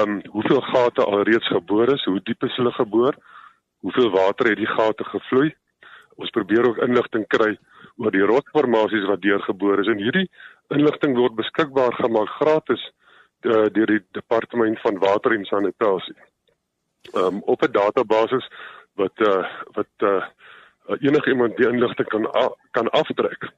um 0.00 0.20
hoeveel 0.30 0.60
gate 0.60 1.04
alreeds 1.04 1.48
geboor 1.48 1.92
is, 1.92 2.04
hoe 2.04 2.20
diep 2.22 2.44
is 2.46 2.56
hulle 2.56 2.72
geboor, 2.72 3.16
hoeveel 3.80 4.10
water 4.10 4.48
het 4.48 4.60
die 4.60 4.70
gate 4.70 5.04
gevloei. 5.04 5.50
Ons 6.14 6.30
probeer 6.30 6.68
ook 6.68 6.78
inligting 6.84 7.26
kry 7.26 7.58
oor 7.96 8.14
die 8.14 8.26
rotformasies 8.26 9.08
wat 9.10 9.22
deurgeboor 9.22 9.80
is 9.82 9.90
en 9.90 9.98
hierdie 9.98 10.28
inligting 10.68 11.16
word 11.18 11.34
beskikbaar 11.34 11.96
gemaak 11.98 12.28
gratis 12.38 12.82
uh, 13.44 13.68
deur 13.72 13.86
die 13.86 14.02
departement 14.16 14.80
van 14.80 14.98
water 14.98 15.32
en 15.32 15.44
sanitasie. 15.44 16.16
Um 17.16 17.42
op 17.42 17.62
'n 17.62 17.72
database 17.72 18.40
wat 18.94 19.16
uh, 19.16 19.46
wat 19.76 19.94
uh, 19.98 20.24
enige 21.00 21.30
iemand 21.30 21.56
die 21.56 21.68
inligting 21.68 22.08
kan 22.08 22.28
kan 22.70 22.90
aftrek. 22.90 23.50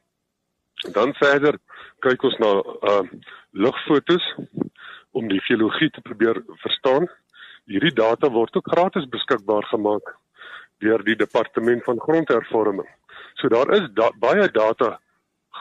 Dan 0.93 1.15
verder 1.15 1.59
kyk 1.99 2.23
ons 2.23 2.39
na 2.39 2.53
uh 2.91 3.03
lugfotos 3.51 4.35
om 5.11 5.29
die 5.29 5.41
geologie 5.41 5.91
te 5.91 6.01
probeer 6.01 6.43
verstaan. 6.47 7.09
Hierdie 7.65 7.95
data 7.95 8.31
word 8.31 8.57
ook 8.57 8.71
gratis 8.75 9.09
beskikbaar 9.09 9.65
gemaak 9.65 10.17
deur 10.83 11.05
die 11.05 11.17
departement 11.17 11.85
van 11.85 12.01
grondhervorming. 12.01 12.89
So 13.35 13.49
daar 13.49 13.71
is 13.77 13.89
da 13.95 14.11
baie 14.19 14.49
data 14.51 14.99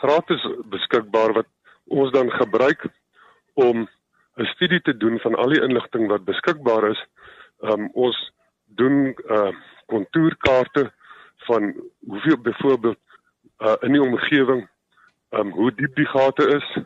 gratis 0.01 0.45
beskikbaar 0.65 1.33
wat 1.33 1.49
ons 1.85 2.11
dan 2.11 2.31
gebruik 2.31 2.87
om 3.53 3.87
'n 4.37 4.45
studie 4.45 4.81
te 4.81 4.97
doen 4.97 5.19
van 5.19 5.35
al 5.35 5.49
die 5.49 5.61
inligting 5.61 6.07
wat 6.07 6.25
beskikbaar 6.25 6.89
is. 6.89 7.05
Um 7.59 7.89
ons 7.93 8.31
doen 8.65 9.15
uh 9.27 9.51
kontourkaarte 9.85 10.91
van 11.47 11.73
hoeveel 12.07 12.37
byvoorbeeld 12.37 12.99
uh 13.59 13.75
in 13.81 13.91
die 13.91 14.01
omgewing 14.01 14.69
um 15.29 15.51
hoe 15.51 15.71
diep 15.75 15.95
die 15.95 16.07
gate 16.07 16.47
is, 16.47 16.83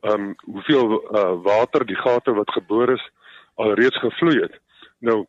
um 0.00 0.34
hoeveel 0.44 1.16
uh 1.16 1.42
water 1.42 1.86
die 1.86 2.00
gate 2.00 2.32
wat 2.32 2.50
geboor 2.50 2.92
is 2.92 3.10
alreeds 3.54 3.98
gevloei 3.98 4.40
het. 4.40 4.60
Nou 4.98 5.26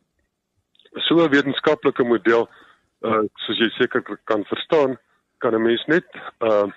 so 0.94 1.16
'n 1.16 1.30
wetenskaplike 1.30 2.04
model 2.04 2.50
uh 3.02 3.24
soos 3.34 3.58
jy 3.58 3.70
seker 3.70 4.20
kan 4.24 4.46
verstaan, 4.46 4.98
kan 5.38 5.54
'n 5.54 5.62
mens 5.62 5.86
net 5.86 6.08
uh 6.40 6.72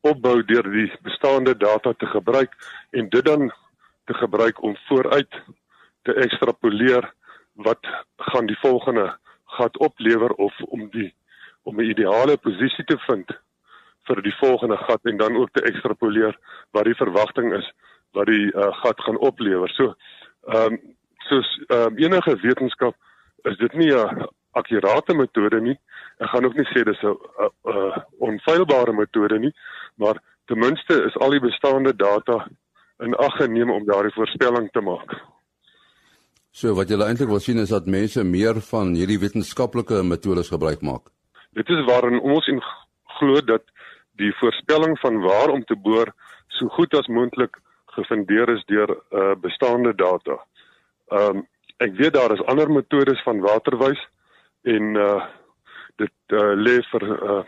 opbou 0.00 0.42
deur 0.44 0.62
die 0.70 0.92
bestaande 1.02 1.56
data 1.56 1.92
te 1.92 2.06
gebruik 2.06 2.52
en 2.90 3.08
dit 3.08 3.24
dan 3.24 3.52
te 4.06 4.14
gebruik 4.14 4.62
om 4.62 4.76
vooruit 4.88 5.40
te 6.02 6.14
ekstrapoleer 6.14 7.12
wat 7.66 7.86
gaan 8.30 8.46
die 8.46 8.58
volgende 8.60 9.06
gat 9.58 9.78
oplewer 9.78 10.32
of 10.32 10.54
om 10.60 10.88
die 10.90 11.14
om 11.62 11.80
'n 11.80 11.90
ideale 11.90 12.36
posisie 12.36 12.84
te 12.84 12.98
vind 13.06 13.30
vir 14.06 14.22
die 14.22 14.36
volgende 14.40 14.76
gat 14.76 15.00
en 15.04 15.16
dan 15.16 15.36
ook 15.36 15.50
te 15.52 15.62
ekstrapoleer 15.62 16.38
wat 16.70 16.84
die 16.84 17.00
verwagting 17.02 17.54
is 17.54 17.72
wat 18.12 18.26
die 18.26 18.46
uh, 18.54 18.72
gat 18.82 19.00
gaan 19.00 19.18
oplewer. 19.18 19.68
So 19.68 19.94
ehm 20.46 20.72
um, 20.72 20.78
soos 21.28 21.48
ehm 21.66 21.86
um, 21.86 21.98
enige 21.98 22.36
wetenskap 22.42 22.94
is 23.50 23.56
dit 23.58 23.72
nie 23.72 23.92
'n 23.94 24.26
akkurate 24.50 25.14
metode 25.14 25.60
nie. 25.60 25.78
Ek 26.18 26.28
gaan 26.28 26.44
ook 26.44 26.54
nie 26.54 26.68
sê 26.70 26.84
dis 26.84 27.02
'n 27.02 27.06
uh, 27.06 27.50
uh, 27.64 27.96
onfeilbare 28.18 28.92
metode 28.92 29.38
nie, 29.38 29.54
maar 29.94 30.22
ten 30.46 30.58
minste 30.58 31.02
is 31.02 31.16
al 31.16 31.30
die 31.30 31.40
bestaande 31.40 31.96
data 31.96 32.48
in 33.04 33.14
ag 33.14 33.36
geneem 33.36 33.70
om 33.70 33.84
daardie 33.84 34.14
voorspelling 34.14 34.68
te 34.72 34.80
maak. 34.80 35.12
So 36.56 36.72
wat 36.74 36.88
jy 36.88 36.96
eintlik 37.04 37.28
wil 37.28 37.42
sien 37.44 37.60
is 37.60 37.72
dat 37.74 37.88
mense 37.90 38.22
meer 38.24 38.60
van 38.70 38.94
hierdie 38.96 39.18
wetenskaplike 39.20 40.00
metodes 40.02 40.48
gebruik 40.48 40.80
maak. 40.80 41.10
Dit 41.52 41.68
is 41.68 41.84
waarin 41.88 42.20
ons 42.20 42.46
in 42.48 42.62
glo 43.18 43.40
dat 43.44 43.64
die 44.16 44.32
voorspelling 44.40 44.96
van 45.02 45.20
waar 45.20 45.52
om 45.52 45.64
te 45.64 45.76
boor 45.76 46.12
so 46.48 46.68
goed 46.72 46.94
as 46.96 47.10
moontlik 47.12 47.58
gefundeer 47.96 48.48
is 48.54 48.64
deur 48.72 48.88
uh, 48.92 49.34
bestaande 49.40 49.92
data. 49.94 50.40
Ehm 51.12 51.42
um, 51.42 51.44
ek 51.76 51.92
weet 51.98 52.14
daar 52.14 52.32
is 52.32 52.40
ander 52.48 52.70
metodes 52.72 53.20
van 53.22 53.42
waterwys 53.44 54.00
en 54.64 54.96
uh 54.96 55.26
dit 56.00 56.32
uh, 56.32 56.52
lê 56.56 56.78
vir 56.92 57.04
uh 57.04 57.42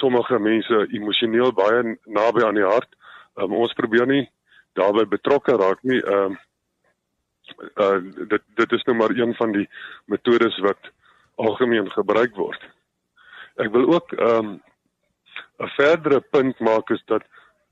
sommige 0.00 0.38
mense 0.38 0.80
emosioneel 0.96 1.52
baie 1.52 1.98
naby 2.06 2.44
aan 2.44 2.56
die 2.56 2.64
hart. 2.64 2.88
Um, 3.36 3.52
ons 3.52 3.76
probeer 3.76 4.08
nie 4.08 4.24
daarbey 4.78 5.06
betrokke 5.08 5.56
raak 5.56 5.82
nie. 5.82 6.00
Ehm 6.02 6.36
uh, 6.36 6.44
uh 7.84 7.98
dit 8.32 8.42
dit 8.60 8.72
is 8.76 8.84
nou 8.86 8.96
maar 8.96 9.14
een 9.16 9.34
van 9.34 9.52
die 9.52 9.68
metodes 10.06 10.58
wat 10.64 10.90
algemeen 11.34 11.90
gebruik 11.90 12.34
word. 12.36 12.62
Ek 13.56 13.70
wil 13.74 13.92
ook 13.94 14.12
ehm 14.12 14.52
um, 14.52 14.56
'n 15.58 15.70
verdere 15.76 16.20
punt 16.20 16.58
maak 16.58 16.90
is 16.90 17.02
dat 17.06 17.22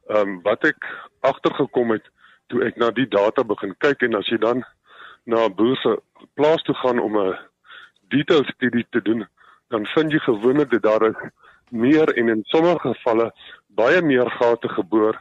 ehm 0.06 0.28
um, 0.28 0.42
wat 0.42 0.64
ek 0.64 0.86
agtergekom 1.20 1.90
het 1.90 2.06
toe 2.46 2.64
ek 2.64 2.76
na 2.76 2.90
die 2.90 3.08
data 3.08 3.44
begin 3.44 3.75
kyk 3.78 4.02
en 4.06 4.18
as 4.18 4.28
jy 4.30 4.38
dan 4.38 4.64
na 5.25 5.46
'n 5.46 5.54
boer 5.54 5.76
se 5.76 5.92
plaas 6.34 6.62
toe 6.62 6.75
gaan 6.75 6.98
om 6.98 7.18
'n 7.18 7.38
detail 8.08 8.44
studie 8.44 8.86
te 8.90 9.02
doen, 9.02 9.26
dan 9.68 9.86
vind 9.86 10.12
jy 10.12 10.18
gewoonlik 10.18 10.70
dat 10.70 10.82
daar 10.82 11.02
is 11.10 11.30
meer 11.70 12.08
en 12.16 12.28
in 12.28 12.42
sommige 12.44 12.94
gevalle 12.94 13.32
baie 13.66 14.02
meer 14.02 14.30
gate 14.30 14.68
geboor 14.68 15.18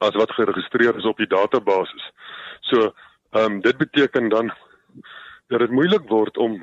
as 0.00 0.16
wat 0.16 0.32
geregistreer 0.32 0.96
is 0.96 1.08
op 1.08 1.16
die 1.20 1.30
database. 1.30 2.12
So, 2.60 2.92
ehm 3.30 3.44
um, 3.44 3.60
dit 3.60 3.76
beteken 3.78 4.28
dan 4.28 4.52
dat 5.48 5.58
dit 5.58 5.70
moeilik 5.70 6.08
word 6.08 6.36
om 6.36 6.60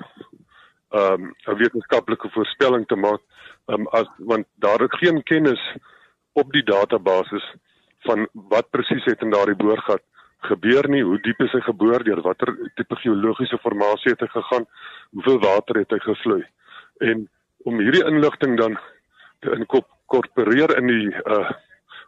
ehm 0.89 1.13
um, 1.13 1.33
'n 1.45 1.57
wetenskaplike 1.57 2.29
voorspelling 2.29 2.87
te 2.87 2.95
maak 2.95 3.21
um, 3.67 3.87
as 3.87 4.07
want 4.17 4.45
daar 4.55 4.81
is 4.81 4.99
geen 4.99 5.23
kennis 5.23 5.61
op 6.33 6.51
die 6.51 6.63
database 6.63 7.41
van 8.07 8.27
wat 8.33 8.69
presies 8.69 9.05
het 9.05 9.21
in 9.21 9.29
daardie 9.29 9.55
boorgat 9.55 10.03
gebeur 10.47 10.87
nie, 10.89 11.03
hoe 11.03 11.17
diep 11.21 11.39
is 11.41 11.51
hy 11.51 11.61
geboor, 11.65 12.03
deur 12.05 12.21
watter 12.21 12.53
tipe 12.75 12.95
geologiese 13.01 13.57
formasie 13.63 14.13
het 14.13 14.21
hy 14.21 14.29
gegaan, 14.31 14.67
hoeveel 15.17 15.39
water 15.43 15.81
het 15.81 15.91
hy 15.91 15.99
gevloei. 16.03 16.43
En 17.03 17.25
om 17.67 17.79
hierdie 17.81 18.05
inligting 18.05 18.57
dan 18.59 18.77
te 19.41 19.55
inkorporeer 19.57 20.77
in 20.77 20.93
die 20.93 21.09
uh 21.25 21.49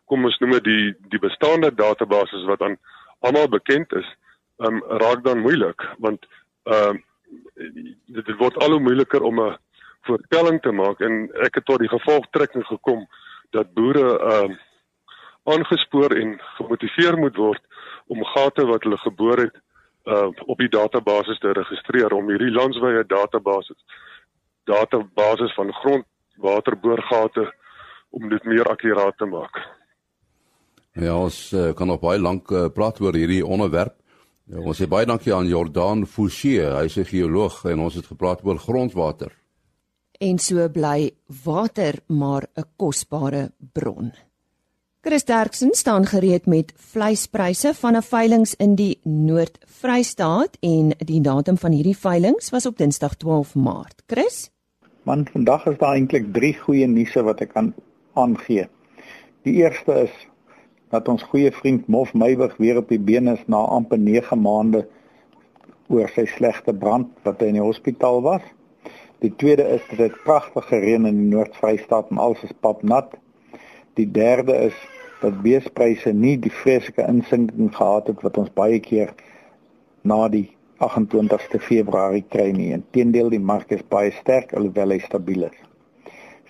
kom 0.09 0.25
ons 0.25 0.39
noem 0.41 0.57
dit 0.57 0.67
die 0.67 0.93
die 1.13 1.21
bestaande 1.21 1.69
databases 1.75 2.47
wat 2.49 2.61
aan 2.65 2.77
almal 3.25 3.47
bekend 3.51 3.93
is, 3.93 4.09
um 4.59 4.81
raak 5.03 5.23
dan 5.23 5.39
moeilik 5.45 5.85
want 5.97 6.25
uh 6.65 6.93
dit 8.15 8.29
word 8.39 8.57
al 8.63 8.75
hoe 8.75 8.83
moeiliker 8.83 9.23
om 9.23 9.39
'n 9.39 9.57
voorspelling 10.07 10.61
te 10.61 10.71
maak 10.71 10.99
en 10.99 11.29
ek 11.45 11.55
het 11.55 11.65
tot 11.65 11.79
die 11.79 11.91
gevolgtrekking 11.91 12.65
gekom 12.65 13.07
dat 13.51 13.73
boere 13.73 14.07
uh 14.33 14.49
aangespoor 15.53 16.15
en 16.15 16.39
gemotiveer 16.57 17.17
moet 17.17 17.35
word 17.35 17.63
om 18.07 18.25
gate 18.25 18.65
wat 18.65 18.83
hulle 18.83 18.97
geboor 18.97 19.37
het 19.37 19.55
uh 20.05 20.29
op 20.45 20.57
die 20.57 20.73
database 20.79 21.37
te 21.39 21.51
registreer 21.51 22.13
om 22.13 22.29
hierdie 22.29 22.51
landwyse 22.51 23.03
database 23.07 23.75
database 24.63 25.53
van 25.55 25.73
grondwaterboorgate 25.73 27.53
om 28.09 28.29
dit 28.29 28.43
meer 28.43 28.67
akkuraat 28.69 29.17
te 29.17 29.25
maak. 29.25 29.78
Ja, 30.99 31.15
ons 31.15 31.53
uh, 31.53 31.73
kan 31.73 31.87
nog 31.87 31.99
baie 31.99 32.19
lank 32.19 32.51
uh, 32.51 32.67
praat 32.73 32.99
oor 33.01 33.15
hierdie 33.15 33.45
onderwerp. 33.45 33.95
Ja, 34.49 34.59
ons 34.59 34.81
sê 34.81 34.87
baie 34.89 35.05
dankie 35.05 35.33
aan 35.33 35.47
Jordan 35.47 36.05
Fouchee, 36.05 36.65
hy's 36.81 36.97
'n 36.97 37.05
geoloog 37.05 37.65
en 37.65 37.79
ons 37.79 37.95
het 37.95 38.05
gepraat 38.05 38.43
oor 38.43 38.57
grondwater 38.57 39.31
en 40.19 40.39
so 40.39 40.67
bly 40.69 41.11
water 41.43 41.99
maar 42.07 42.47
'n 42.55 42.65
kosbare 42.75 43.51
bron. 43.73 44.11
Chris 45.01 45.23
Derksen 45.23 45.73
staan 45.73 46.05
gereed 46.05 46.45
met 46.45 46.73
vleispryse 46.75 47.73
van 47.73 47.95
'n 47.95 48.01
veiling 48.01 48.47
in 48.57 48.75
die 48.75 48.99
Noord-Vrystaat 49.03 50.57
en 50.59 50.93
die 50.97 51.21
datum 51.21 51.57
van 51.57 51.71
hierdie 51.71 51.97
veiling 51.97 52.49
was 52.49 52.65
op 52.65 52.77
Dinsdag 52.77 53.15
12 53.15 53.55
Maart. 53.55 54.03
Chris? 54.07 54.51
Man, 55.03 55.27
vandag 55.31 55.65
is 55.65 55.77
daar 55.77 55.95
eintlik 55.95 56.33
3 56.33 56.53
goeie 56.53 56.87
nuuse 56.87 57.23
wat 57.23 57.41
ek 57.41 57.53
kan 57.53 57.73
aangee. 58.13 58.67
Die 59.43 59.53
eerste 59.53 59.91
is 59.91 60.27
dat 60.89 61.07
ons 61.07 61.23
goeie 61.31 61.51
vriend 61.53 61.87
Mof 61.87 62.13
Meyburg 62.13 62.55
weer 62.57 62.77
op 62.77 62.89
die 62.89 62.99
been 62.99 63.27
is 63.27 63.41
na 63.45 63.61
amper 63.77 63.99
9 64.01 64.41
maande 64.41 64.85
oor 65.89 66.09
sy 66.13 66.25
slegte 66.29 66.73
brand 66.73 67.09
wat 67.25 67.41
hy 67.41 67.49
in 67.51 67.59
die 67.59 67.65
hospitaal 67.65 68.21
was. 68.25 68.45
Die 69.21 69.31
tweede 69.41 69.65
is 69.75 69.83
dat 69.89 69.99
dit 70.05 70.21
pragtige 70.23 70.79
reën 70.79 71.05
in 71.05 71.17
die 71.23 71.31
Noord-Vrystaat 71.33 72.09
en 72.13 72.21
alles 72.23 72.43
is 72.47 72.55
papnat. 72.65 73.17
Die 73.99 74.07
derde 74.11 74.55
is 74.69 74.77
dat 75.19 75.41
beespryse 75.43 76.13
nie 76.15 76.37
die 76.39 76.53
vreeslike 76.53 77.03
insinking 77.03 77.73
gehad 77.75 78.07
het 78.07 78.21
wat 78.23 78.37
ons 78.39 78.53
baie 78.55 78.79
keer 78.79 79.11
na 80.07 80.27
die 80.31 80.47
28ste 80.79 81.59
Februarie 81.59 82.23
kry 82.31 82.53
nie. 82.55 82.71
Inteendeel 82.77 83.33
die 83.33 83.43
mark 83.43 83.73
is 83.75 83.83
baie 83.91 84.13
sterk 84.21 84.53
alhoewel 84.55 84.95
hy 84.95 85.01
stabiel 85.03 85.49
is. 85.49 85.57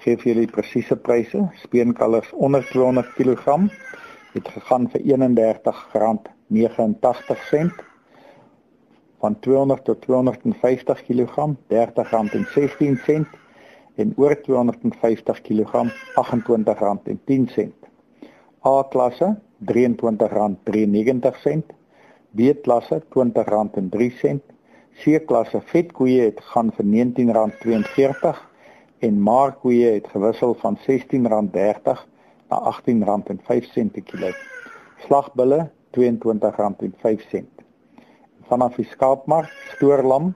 Geef 0.03 0.23
julle 0.23 0.45
presiese 0.47 0.95
pryse. 0.95 1.41
Speenkalvers 1.63 2.29
onder 2.37 2.63
200 2.69 3.09
kg 3.17 3.65
het 4.33 4.47
gegaan 4.47 4.89
vir 4.89 5.01
R31.89 5.01 5.07
van 9.19 9.39
200 9.39 9.83
tot 9.83 10.01
250 10.01 11.03
kg 11.03 11.47
R30.16 11.67 13.25
en 13.95 14.13
oor 14.15 14.41
250 14.41 15.41
kg 15.41 15.91
R28.10. 16.15 17.69
A 18.65 18.83
klasse 18.89 19.37
R23.93, 19.65 21.61
B 22.31 22.41
klasse 22.63 23.01
R20.03, 23.03 24.39
C 24.99 25.25
klasse 25.25 25.61
vetkoeie 25.71 26.21
het 26.21 26.39
gaan 26.51 26.69
vir 26.75 26.85
R19.42 26.85 26.89
en 28.99 29.21
markkoeie 29.21 29.91
het 29.97 30.07
gewissel 30.11 30.53
van 30.63 30.77
R16.30 30.77 30.79
na 32.49 32.57
R18.05 32.71 33.89
per 33.93 34.01
kilo. 34.01 34.31
Slagbulle 35.05 35.69
R22.05. 35.97 37.43
Vanaf 38.49 38.75
die 38.75 38.87
skaapmark 38.89 39.49
stoorlam 39.75 40.33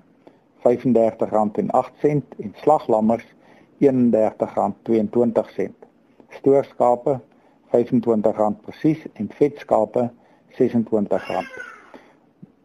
R35.08 0.63 2.39
en 2.45 2.53
slaglammers 2.61 3.25
R31.22. 3.81 5.71
Stoorskape 6.39 7.19
R25 7.73 8.59
presies 8.65 9.01
en 9.13 9.29
vetskape 9.37 10.09
R26. 10.53 11.49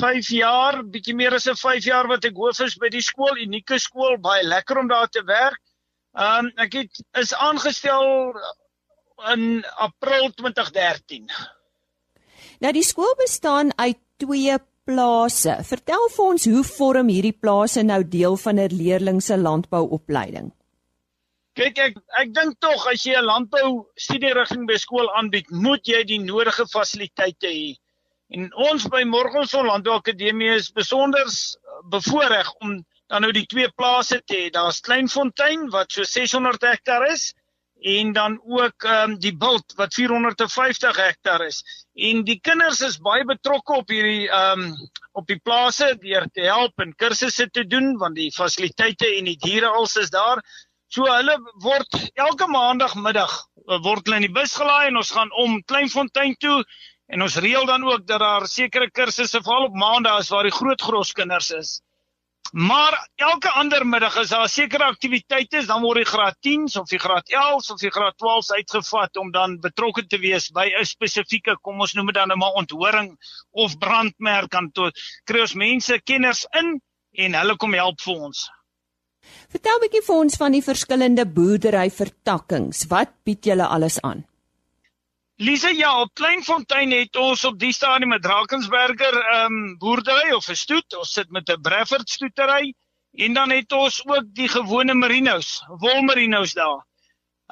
5 0.00 0.28
jaar, 0.28 0.82
bietjie 0.84 1.14
meer 1.14 1.34
as 1.34 1.48
'n 1.48 1.56
5 1.56 1.84
jaar 1.84 2.08
wat 2.08 2.24
ek 2.24 2.36
hoof 2.36 2.60
is 2.60 2.76
by 2.76 2.88
die 2.88 3.04
skool, 3.04 3.36
unieke 3.36 3.78
skool, 3.78 4.16
baie 4.16 4.42
lekker 4.42 4.78
om 4.78 4.88
daar 4.88 5.08
te 5.08 5.22
werk. 5.24 5.60
Ehm 6.16 6.46
um, 6.46 6.52
ek 6.56 6.72
het 6.72 7.04
is 7.12 7.34
aangestel 7.34 8.32
in 9.32 9.64
April 9.76 10.30
2013. 10.38 11.26
Nou 12.62 12.72
die 12.74 12.84
skool 12.86 13.14
bestaan 13.18 13.72
uit 13.76 13.98
twee 14.18 14.58
plase. 14.88 15.58
Vertel 15.68 16.06
vir 16.14 16.24
ons 16.24 16.46
hoe 16.50 16.62
vorm 16.66 17.10
hierdie 17.12 17.36
plase 17.36 17.84
nou 17.86 18.00
deel 18.02 18.36
van 18.44 18.58
'n 18.58 18.74
leerling 18.74 19.20
se 19.22 19.36
landbouopleiding? 19.36 20.52
Kyk 21.58 21.78
ek 21.78 21.94
ek 22.22 22.34
dink 22.34 22.60
tog 22.60 22.86
as 22.86 23.04
jy 23.04 23.14
'n 23.18 23.24
landbou 23.24 23.86
studierigting 23.96 24.66
by 24.66 24.76
skool 24.76 25.10
aanbied, 25.18 25.50
moet 25.50 25.82
jy 25.86 26.04
die 26.04 26.20
nodige 26.20 26.66
fasiliteite 26.66 27.48
hê. 27.48 27.76
En 28.30 28.50
ons 28.54 28.86
by 28.88 29.02
Morgenson 29.04 29.66
Landbou 29.66 29.94
Akademie 29.94 30.54
is 30.54 30.70
besonder 30.70 31.26
bevoordeel 31.90 32.50
om 32.60 32.84
dan 33.08 33.22
nou 33.22 33.32
die 33.32 33.46
twee 33.46 33.68
plase 33.76 34.20
te 34.26 34.36
hê. 34.36 34.50
Daar's 34.52 34.80
Kleinfontein 34.80 35.70
wat 35.70 35.92
so 35.92 36.04
600 36.04 36.62
hektaar 36.62 37.06
is 37.12 37.34
en 37.80 38.12
dan 38.12 38.40
ook 38.44 38.82
ehm 38.84 39.10
um, 39.10 39.18
die 39.18 39.36
Bult 39.36 39.72
wat 39.76 39.94
450 39.94 40.96
hektaar 40.96 41.46
is. 41.46 41.62
En 41.94 42.24
die 42.24 42.40
kinders 42.40 42.80
is 42.80 42.98
baie 42.98 43.24
betrokke 43.24 43.72
op 43.72 43.88
hierdie 43.88 44.28
ehm 44.28 44.60
um, 44.60 44.74
op 45.12 45.26
die 45.26 45.38
plase 45.38 45.96
deur 46.00 46.26
te 46.32 46.40
help 46.40 46.78
en 46.80 46.94
kursusse 46.94 47.50
te 47.50 47.66
doen 47.66 47.96
want 47.98 48.14
die 48.16 48.32
fasiliteite 48.34 49.06
en 49.16 49.24
die 49.24 49.38
diere 49.38 49.68
als 49.68 49.96
is 49.96 50.10
daar. 50.10 50.42
So 50.88 51.04
hulle 51.04 51.38
word 51.62 52.10
elke 52.14 52.46
maandagmiddag 52.48 53.32
eh, 53.68 53.80
word 53.82 54.06
hulle 54.06 54.22
in 54.22 54.28
die 54.28 54.40
bus 54.40 54.54
gelaai 54.56 54.88
en 54.88 54.96
ons 54.96 55.10
gaan 55.10 55.32
om 55.32 55.62
Kleinfontein 55.62 56.34
toe 56.40 56.64
en 57.08 57.22
ons 57.22 57.36
reël 57.36 57.66
dan 57.66 57.84
ook 57.84 58.06
dat 58.06 58.20
daar 58.20 58.46
sekere 58.46 58.90
kursusse 58.90 59.40
veral 59.42 59.68
op 59.68 59.76
maandae 59.76 60.20
is 60.20 60.30
waar 60.32 60.48
die 60.48 60.58
groot 60.58 60.82
groskinders 60.82 61.50
is. 61.50 61.78
Maar 62.52 63.08
elke 63.14 63.50
ander 63.50 63.86
middag 63.86 64.16
is 64.16 64.28
daar 64.32 64.48
sekere 64.48 64.84
aktiwiteite, 64.84 65.66
dan 65.66 65.82
word 65.82 66.00
die 66.00 66.08
graad 66.08 66.36
10s 66.46 66.78
of 66.80 66.88
die 66.88 66.98
graad 66.98 67.28
11s 67.28 67.72
of 67.74 67.80
die 67.80 67.90
graad 67.92 68.16
12s 68.16 68.54
uitgevat 68.56 69.16
om 69.20 69.30
dan 69.30 69.58
betrokke 69.60 70.06
te 70.06 70.18
wees 70.18 70.48
by 70.50 70.64
'n 70.72 70.84
spesifieke, 70.84 71.58
kom 71.60 71.80
ons 71.80 71.92
noem 71.92 72.06
dit 72.06 72.14
dan 72.14 72.32
'n 72.32 72.42
onthoring 72.42 73.16
of 73.50 73.78
brandmerk 73.78 74.54
aan 74.54 74.70
tot 74.72 74.96
kry 75.24 75.40
ons 75.40 75.54
mense 75.54 76.00
kenners 76.04 76.46
in 76.56 76.80
en 77.12 77.34
hulle 77.34 77.56
kom 77.56 77.74
help 77.74 78.00
vir 78.00 78.14
ons. 78.14 78.48
Vertel 79.52 79.76
'n 79.76 79.80
bietjie 79.80 80.06
vir 80.06 80.16
ons 80.16 80.36
van 80.36 80.52
die 80.52 80.62
verskillende 80.62 81.26
boerdery 81.26 81.90
vertakkings. 81.90 82.86
Wat 82.88 83.12
bied 83.24 83.44
julle 83.44 83.66
alles 83.66 84.00
aan? 84.00 84.27
Lise, 85.40 85.70
ja, 85.76 86.00
op 86.00 86.10
Kleinfontein 86.18 86.90
het 86.90 87.16
ons 87.16 87.44
op 87.46 87.58
die 87.62 87.70
stadium 87.72 88.10
met 88.10 88.22
Drakensberger 88.22 89.14
ehm 89.20 89.58
um, 89.58 89.66
boerdery 89.78 90.32
of 90.34 90.48
'n 90.50 90.56
stoet. 90.58 90.94
Ons 90.98 91.12
sit 91.14 91.28
met 91.30 91.48
'n 91.48 91.60
Breffert 91.62 92.10
stoetery 92.10 92.74
en 93.12 93.34
dan 93.34 93.50
het 93.50 93.72
ons 93.72 94.00
ook 94.06 94.24
die 94.34 94.48
gewone 94.48 94.94
merinos, 94.94 95.62
wolmerinos 95.84 96.52
daar. 96.58 96.82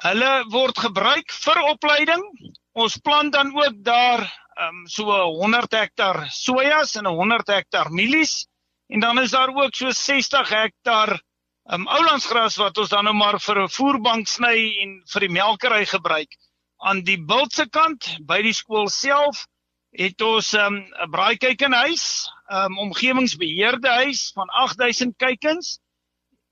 Hulle 0.03 0.43
word 0.49 0.79
gebruik 0.79 1.31
vir 1.31 1.61
opleiding. 1.61 2.25
Ons 2.73 2.97
plant 2.97 3.31
dan 3.31 3.55
ook 3.55 3.77
daar 3.83 4.19
ehm 4.19 4.67
um, 4.67 4.87
so 4.87 5.21
100 5.23 5.71
hektaar 5.71 6.27
sojas 6.29 6.95
en 6.95 7.05
100 7.05 7.47
hektaar 7.47 7.91
mielies 7.91 8.47
en 8.87 8.99
dan 8.99 9.19
is 9.19 9.31
daar 9.31 9.55
ook 9.55 9.75
so 9.75 9.89
60 9.91 10.49
hektaar 10.49 11.21
um, 11.71 11.87
oulandsgras 11.87 12.55
wat 12.55 12.77
ons 12.77 12.89
dan 12.89 13.03
nou 13.03 13.15
maar 13.15 13.39
vir 13.39 13.63
'n 13.63 13.69
voerbank 13.69 14.27
sny 14.27 14.75
en 14.83 15.01
vir 15.07 15.19
die 15.19 15.35
melkery 15.39 15.85
gebruik. 15.85 16.35
Aan 16.77 17.03
die 17.03 17.17
bultse 17.17 17.67
kant 17.69 18.17
by 18.27 18.41
die 18.45 18.53
skool 18.53 18.89
self 18.89 19.45
het 19.97 20.21
ons 20.21 20.53
ehm, 20.53 20.73
'n 20.73 21.03
um, 21.03 21.11
braaikykkenhuis, 21.11 22.29
'n 22.49 22.55
um, 22.55 22.77
omgewingsbeheerde 22.77 23.89
huis 23.89 24.31
van 24.33 24.49
8000 24.49 25.17
kykens. 25.17 25.79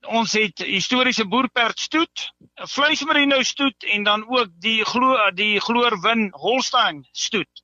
Ons 0.06 0.34
het 0.34 0.58
historiese 0.58 1.26
boerperd 1.26 1.80
stoet, 1.80 2.34
'n 2.40 2.68
vleismerino 2.68 3.44
stoet 3.44 3.84
en 3.84 4.04
dan 4.04 4.26
ook 4.28 4.50
die 4.60 4.84
glo 4.86 5.32
die 5.34 5.60
gloorwin 5.60 6.30
Holstein 6.34 7.08
stoet. 7.12 7.64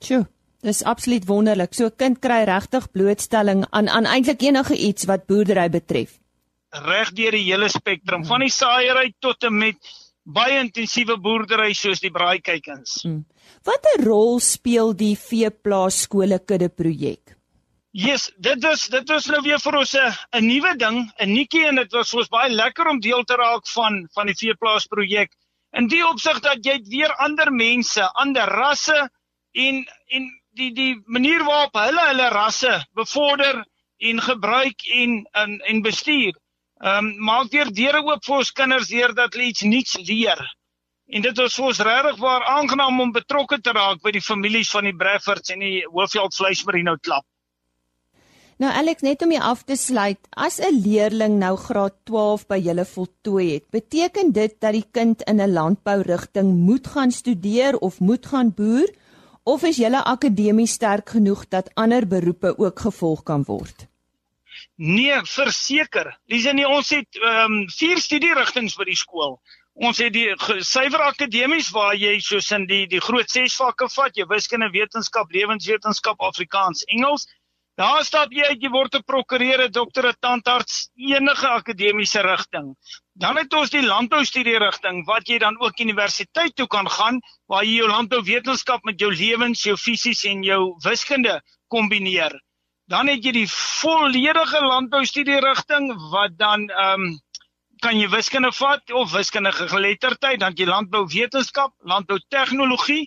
Sjoe, 0.00 0.26
Dis 0.60 0.82
absoluut 0.84 1.24
wonderlik. 1.24 1.74
So 1.74 1.86
'n 1.86 1.96
kind 1.96 2.18
kry 2.18 2.44
regtig 2.44 2.90
blootstelling 2.90 3.66
aan 3.70 3.88
aan 3.88 4.04
eintlik 4.04 4.42
enige 4.42 4.76
iets 4.76 5.04
wat 5.04 5.26
boerdery 5.26 5.68
betref. 5.70 6.18
Reg 6.68 7.12
deur 7.12 7.30
die 7.30 7.52
hele 7.52 7.68
spektrum, 7.68 8.24
van 8.24 8.40
die 8.40 8.50
saaiery 8.50 9.14
tot 9.18 9.42
en 9.42 9.56
met 9.56 9.78
baie 10.34 10.60
intensiewe 10.60 11.16
boerdery 11.16 11.74
soos 11.74 12.00
die 12.00 12.12
braaikykens. 12.14 13.02
Hmm. 13.04 13.24
Watter 13.66 14.04
rol 14.06 14.40
speel 14.40 14.94
die 14.96 15.16
veeplaas 15.18 16.04
skole 16.06 16.38
kudde 16.38 16.68
projek? 16.68 17.36
Yes, 17.92 18.28
dit 18.38 18.64
is 18.64 18.84
dit 18.86 19.08
is 19.10 19.26
nou 19.26 19.40
weer 19.42 19.58
vir 19.58 19.76
ons 19.78 19.94
'n 19.98 20.12
'n 20.38 20.46
nuwe 20.46 20.74
ding, 20.78 20.98
'n 21.18 21.32
nuutjie 21.34 21.66
en 21.66 21.74
dit 21.74 21.92
was 21.92 22.14
ons 22.14 22.28
baie 22.28 22.50
lekker 22.50 22.88
om 22.88 23.00
deel 23.00 23.24
te 23.24 23.34
raak 23.34 23.66
van 23.66 24.06
van 24.14 24.26
die 24.26 24.38
veeplaas 24.42 24.86
projek. 24.86 25.34
In 25.72 25.88
die 25.88 26.06
opsig 26.06 26.40
dat 26.40 26.64
jy 26.64 26.78
weer 26.86 27.12
ander 27.18 27.50
mense, 27.52 28.02
ander 28.14 28.46
rasse 28.46 29.10
en 29.52 29.84
en 30.08 30.30
die 30.54 30.70
die 30.72 31.02
manier 31.06 31.42
waarop 31.44 31.74
hulle 31.74 32.06
hulle 32.10 32.28
rasse 32.30 32.86
bevorder 32.94 33.64
en 33.98 34.20
gebruik 34.20 34.86
en 34.86 35.26
en, 35.32 35.60
en 35.60 35.82
bestuur. 35.82 36.32
Ehm 36.80 37.06
um, 37.06 37.08
maak 37.28 37.50
weer 37.52 37.68
deure 37.76 38.00
oop 38.08 38.22
vir 38.24 38.38
ons 38.40 38.50
kinders 38.56 38.88
deur 38.88 39.12
dat 39.16 39.34
hulle 39.36 39.50
iets 39.50 39.66
nuuts 39.68 39.98
leer. 40.00 40.38
En 41.12 41.24
dit 41.26 41.40
is 41.44 41.56
vir 41.58 41.66
ons 41.66 41.80
regtig 41.88 42.20
waar 42.22 42.46
aangenaam 42.54 43.02
om 43.04 43.10
betrokke 43.12 43.58
te 43.60 43.74
raak 43.76 44.00
by 44.00 44.12
die 44.16 44.22
families 44.24 44.70
van 44.72 44.88
die 44.88 44.94
Breffords 44.96 45.52
en 45.52 45.60
die 45.60 45.82
Hoofveld 45.90 46.38
Vleismerino 46.38 46.94
klub. 47.02 47.26
Nou 48.60 48.70
Alex, 48.72 49.04
net 49.04 49.20
om 49.24 49.34
jy 49.34 49.42
af 49.44 49.66
te 49.68 49.76
sluit, 49.76 50.20
as 50.46 50.56
'n 50.60 50.80
leerling 50.86 51.36
nou 51.42 51.56
graad 51.56 51.98
12 52.08 52.46
by 52.46 52.58
julle 52.60 52.84
voltooi 52.84 53.46
het, 53.52 53.68
beteken 53.70 54.32
dit 54.32 54.56
dat 54.60 54.72
die 54.72 54.88
kind 54.92 55.22
in 55.28 55.40
'n 55.40 55.52
landbourigting 55.52 56.56
moet 56.64 56.86
gaan 56.86 57.12
studeer 57.12 57.76
of 57.76 58.00
moet 58.00 58.26
gaan 58.26 58.54
boer 58.54 58.88
of 59.44 59.62
is 59.64 59.76
julle 59.76 60.04
akademie 60.04 60.66
sterk 60.66 61.10
genoeg 61.10 61.48
dat 61.48 61.70
ander 61.74 62.06
beroepe 62.06 62.58
ook 62.58 62.80
gevolg 62.80 63.22
kan 63.22 63.44
word? 63.44 63.89
Nee, 64.80 65.16
verseker. 65.28 66.14
Dis 66.32 66.46
nie 66.56 66.66
ons 66.66 66.88
het 66.94 67.18
ehm 67.20 67.52
um, 67.52 67.64
vier 67.68 67.98
studierigtinge 68.00 68.72
by 68.78 68.86
die 68.88 68.96
skool. 68.96 69.36
Ons 69.74 70.00
het 70.00 70.12
die 70.12 70.30
suiwer 70.64 71.04
akademies 71.06 71.68
waar 71.74 71.94
jy 71.94 72.14
soos 72.24 72.48
in 72.56 72.64
die 72.66 72.86
die 72.88 73.00
groot 73.00 73.28
6 73.30 73.58
vakke 73.60 73.88
vat, 73.92 74.16
jy 74.16 74.24
wiskunde, 74.28 74.70
wetenskap, 74.72 75.28
lewenswetenskap, 75.36 76.24
Afrikaans, 76.30 76.84
Engels 76.88 77.28
Daar 77.80 78.02
stap 78.04 78.32
jy 78.36 78.44
jy 78.60 78.68
word 78.72 78.96
'n 78.96 79.06
prokureur, 79.08 79.60
'n 79.64 79.72
dokter, 79.72 80.06
'n 80.08 80.18
tandarts, 80.20 80.90
enige 80.96 81.48
akademiese 81.48 82.20
rigting. 82.20 82.74
Dan 83.14 83.36
het 83.40 83.54
ons 83.54 83.70
die 83.70 83.80
landboustudie 83.82 84.58
rigting 84.58 85.06
wat 85.06 85.28
jy 85.28 85.38
dan 85.38 85.56
ook 85.60 85.80
universiteit 85.80 86.56
toe 86.56 86.66
kan 86.66 86.90
gaan 86.96 87.22
waar 87.48 87.64
jy 87.64 87.78
jou 87.80 87.88
landbouwetenskap 87.88 88.84
met 88.84 89.00
jou 89.00 89.10
lewens, 89.14 89.62
jou 89.64 89.76
fisies 89.76 90.24
en 90.24 90.42
jou 90.42 90.76
wiskunde 90.84 91.40
kombineer. 91.68 92.36
Dan 92.90 93.06
het 93.06 93.22
jy 93.22 93.30
die 93.30 93.48
volledige 93.48 94.60
landboustudie 94.66 95.38
rigting 95.44 95.92
wat 96.10 96.32
dan 96.38 96.66
ehm 96.68 97.02
um, 97.08 97.18
kan 97.80 97.96
jy 97.96 98.08
wiskunde 98.12 98.50
vat 98.52 98.90
of 98.92 99.12
wiskundige 99.14 99.68
geletterdheid, 99.70 100.40
dan 100.42 100.56
jy 100.58 100.66
landbouwetenskap, 100.68 101.70
landboutegnologie 101.88 103.06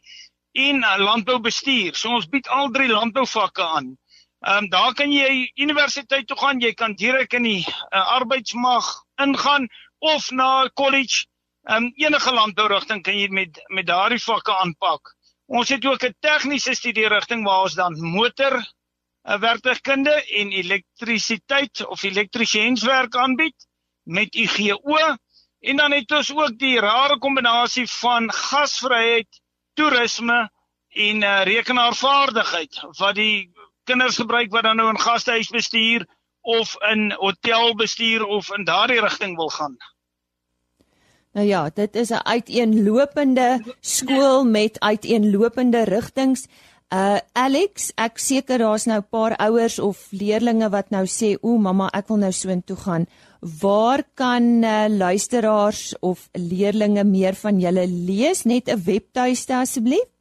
en 0.58 0.80
uh, 0.82 0.94
landboubestuur. 0.98 1.94
So 2.00 2.16
ons 2.16 2.30
bied 2.32 2.48
al 2.48 2.72
drie 2.74 2.88
landbouvakke 2.90 3.66
aan. 3.66 3.90
Ehm 4.48 4.64
um, 4.64 4.70
daar 4.72 4.96
kan 4.96 5.12
jy 5.12 5.52
universiteit 5.66 6.28
toe 6.28 6.38
gaan, 6.40 6.62
jy 6.64 6.72
kan 6.74 6.96
direk 6.96 7.36
in 7.36 7.44
die 7.50 7.66
uh, 7.68 8.06
arbeidsmag 8.16 8.88
ingaan 9.26 9.68
of 10.00 10.30
na 10.32 10.70
college. 10.74 11.26
Ehm 11.68 11.90
um, 11.90 11.92
enige 12.06 12.34
landbourigting 12.34 13.04
kan 13.04 13.20
jy 13.20 13.28
met 13.28 13.60
met 13.68 13.92
daardie 13.92 14.24
vakke 14.30 14.56
aanpak. 14.64 15.12
Ons 15.46 15.76
het 15.76 15.86
ook 15.86 16.08
'n 16.08 16.16
tegniese 16.20 16.74
studierigting 16.74 17.44
waar 17.44 17.68
ons 17.68 17.76
dan 17.76 18.00
motor 18.00 18.64
werktuigkunde 19.24 20.14
en 20.24 20.52
elektrisiteit 20.52 21.86
of 21.88 22.04
elektriesienswerk 22.04 23.16
aanbied 23.16 23.68
met 24.04 24.36
IGO 24.36 25.16
en 25.60 25.76
dan 25.76 25.92
het 25.92 26.12
ons 26.12 26.34
ook 26.36 26.58
die 26.60 26.80
rare 26.80 27.18
kombinasie 27.18 27.88
van 27.88 28.32
gasvryheid, 28.32 29.40
toerisme 29.74 30.52
en 30.90 31.22
uh, 31.22 31.44
rekenaarvaardigheid 31.44 32.82
wat 33.00 33.16
die 33.16 33.52
kinders 33.84 34.20
gebruik 34.20 34.52
wat 34.52 34.68
dan 34.68 34.76
nou 34.76 34.90
in 34.92 35.00
gastehuis 35.00 35.50
bestuur 35.50 36.06
of 36.42 36.76
in 36.92 37.12
hotel 37.16 37.76
bestuur 37.76 38.26
of 38.26 38.52
in 38.58 38.64
daardie 38.64 39.00
rigting 39.00 39.36
wil 39.36 39.50
gaan. 39.50 39.78
Nou 41.34 41.48
ja, 41.48 41.70
dit 41.74 41.96
is 41.96 42.10
'n 42.10 42.28
uiteenlopende 42.28 43.76
skool 43.80 44.44
met 44.44 44.80
uiteenlopende 44.80 45.84
rigtings. 45.84 46.46
Uh 46.94 47.18
Alex, 47.34 47.90
ek 47.98 48.20
seker 48.22 48.62
daar's 48.62 48.86
nou 48.86 49.02
'n 49.02 49.10
paar 49.10 49.34
ouers 49.48 49.80
of 49.80 49.98
leerdlinge 50.12 50.70
wat 50.70 50.92
nou 50.92 51.06
sê, 51.06 51.38
"O 51.42 51.58
mamma, 51.58 51.90
ek 51.94 52.08
wil 52.08 52.18
nou 52.18 52.32
soontoe 52.32 52.78
gaan." 52.78 53.08
Waar 53.42 54.04
kan 54.14 54.64
uh, 54.64 54.86
luisteraars 54.88 56.00
of 56.00 56.30
leerdlinge 56.34 57.04
meer 57.04 57.36
van 57.36 57.60
julle 57.60 57.88
lees? 57.88 58.46
Net 58.46 58.70
'n 58.70 58.84
webtuiste 58.86 59.56
asseblief 59.56 60.14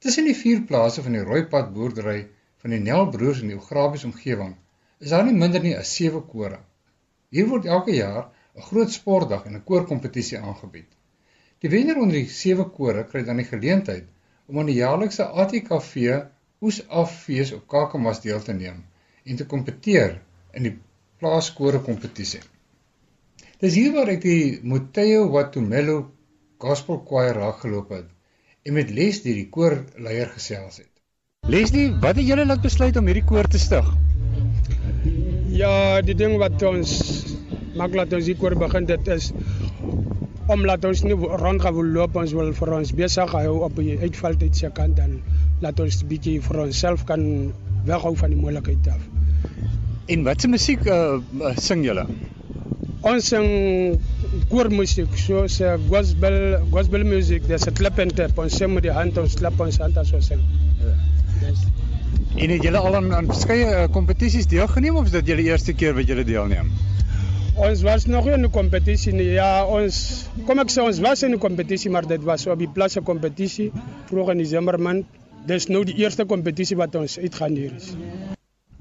Tussen 0.05 0.29
die 0.29 0.37
vier 0.44 0.66
plase 0.68 1.09
van 1.09 1.16
die 1.16 1.29
Rooipad 1.33 1.72
boerdery 1.72 2.26
van 2.61 2.76
die 2.76 2.88
Nelbroers 2.90 3.40
in 3.40 3.55
die 3.55 3.62
geografiese 3.62 4.12
omgewing 4.12 4.59
is 5.01 5.13
daar 5.15 5.25
nie 5.25 5.37
minder 5.37 5.63
nie 5.65 5.77
as 5.77 5.93
7 5.97 6.23
kore. 6.29 6.61
Hier 7.33 7.49
word 7.49 7.67
elke 7.67 7.95
jaar 7.97 8.31
'n 8.57 8.67
groot 8.69 8.93
sportdag 8.93 9.47
en 9.47 9.57
'n 9.57 9.65
koorkompetisie 9.65 10.39
aangebied. 10.39 10.91
Die 11.61 11.71
wenner 11.71 11.97
onder 12.03 12.17
die 12.17 12.29
7 12.29 12.71
kore 12.71 13.05
kry 13.05 13.23
dan 13.25 13.37
die 13.37 13.49
geleentheid 13.49 14.07
om 14.47 14.59
aan 14.59 14.71
die 14.73 14.81
jaarlikse 14.81 15.25
ATKV 15.25 16.21
Oesafees 16.61 17.53
op 17.57 17.69
Kakamas 17.69 18.21
deel 18.21 18.41
te 18.45 18.53
neem 18.53 18.85
en 19.25 19.37
te 19.37 19.47
kompeteer 19.47 20.21
in 20.53 20.67
die 20.69 20.75
plaaskore 21.21 21.81
kompetisie. 21.81 22.41
Dis 23.61 23.75
hier 23.75 23.93
waar 23.97 24.09
ek 24.09 24.23
die 24.25 24.61
Moteo 24.63 25.29
Watumelo 25.33 25.99
Gospel 26.59 27.01
Choir 27.09 27.37
raak 27.41 27.61
geloop 27.65 27.91
het 27.97 28.09
en 28.65 28.77
met 28.77 28.91
Leslie 28.91 29.35
die 29.35 29.49
koorleier 29.49 30.29
gesels 30.37 30.83
het. 30.85 30.93
Leslie, 31.49 31.89
wat 32.05 32.21
het 32.21 32.27
julle 32.27 32.45
laat 32.47 32.65
besluit 32.65 32.97
om 33.01 33.07
hierdie 33.09 33.25
koor 33.25 33.49
te 33.49 33.59
stig? 33.59 33.89
Ja, 35.61 36.01
die 36.01 36.14
ding 36.16 36.38
wat 36.40 36.62
ons 36.64 36.90
maak 37.77 37.92
laat 37.92 38.14
ons 38.16 38.29
hier 38.31 38.55
begin 38.62 38.87
dit 38.88 39.09
is 39.12 39.27
om 40.49 40.62
laat 40.64 40.87
ons 40.88 41.03
nie 41.05 41.16
rond 41.42 41.61
gaan 41.61 41.81
loop 41.96 42.16
ons 42.16 42.33
wil 42.38 42.55
vir 42.57 42.73
ons 42.79 42.92
besig 43.01 43.35
hou 43.37 43.59
op 43.66 43.77
die 43.77 43.99
uitvaltyd 44.01 44.57
se 44.57 44.70
kant 44.79 44.96
dan 44.96 45.18
laat 45.61 45.83
ons 45.85 46.01
'n 46.01 46.09
bietjie 46.09 46.38
vir 46.46 46.61
onsself 46.64 47.05
kan 47.11 47.53
weghou 47.85 48.14
van 48.23 48.33
die 48.33 48.40
moeilikheid 48.40 48.88
af. 48.88 49.05
En 50.09 50.25
watse 50.25 50.49
musiek 50.49 50.87
uh, 50.87 51.20
sing 51.68 51.85
julle? 51.85 52.07
Ons 53.12 53.29
sing 53.29 53.46
koormusiek, 54.49 55.12
soos 55.27 55.61
uh, 55.61 55.77
gospel 55.92 56.40
gospel 56.73 57.05
music, 57.05 57.44
dis 57.53 57.68
'n 57.68 57.77
klap 57.77 57.99
en 57.99 58.09
tap, 58.09 58.38
ons 58.38 58.57
sing 58.57 58.73
met 58.73 58.88
die 58.88 58.96
hand, 58.96 59.18
ons 59.18 59.37
klap 59.37 59.61
ons 59.61 59.77
hand 59.77 59.96
as 59.99 60.12
ons 60.12 60.33
sing. 60.33 60.40
En 62.40 62.48
het 62.48 62.62
julle 62.64 62.81
al 62.81 62.94
aan 62.96 63.11
aan 63.12 63.26
verskeie 63.29 63.88
kompetisies 63.92 64.46
uh, 64.46 64.50
deelgeneem 64.50 64.96
of 64.96 65.11
is 65.11 65.12
dit 65.12 65.26
julle 65.29 65.42
eerste 65.44 65.74
keer 65.76 65.92
wat 65.92 66.09
julle 66.09 66.22
deelneem? 66.24 66.70
Ons 67.61 67.83
was 67.85 68.07
nog 68.09 68.31
in 68.33 68.46
'n 68.46 68.50
kompetisie 68.50 69.12
nie. 69.12 69.26
Ja, 69.35 69.66
ons 69.66 69.98
kom 70.46 70.62
ek 70.62 70.72
sê 70.72 70.81
ons 70.81 71.00
was 71.05 71.22
in 71.22 71.35
'n 71.35 71.38
kompetisie, 71.38 71.90
maar 71.90 72.09
dit 72.09 72.24
was 72.24 72.46
op 72.46 72.59
die 72.59 72.70
plaas 72.79 72.96
'n 72.96 73.05
kompetisie 73.05 73.68
vroeg 74.09 74.31
in 74.31 74.38
Desember 74.38 74.81
maand. 74.81 75.05
Dis 75.46 75.68
nou 75.68 75.85
die 75.85 75.98
eerste 76.00 76.24
kompetisie 76.24 76.76
wat 76.76 76.94
ons 76.94 77.18
uitgaan 77.18 77.61
hier 77.61 77.76
is. 77.76 77.92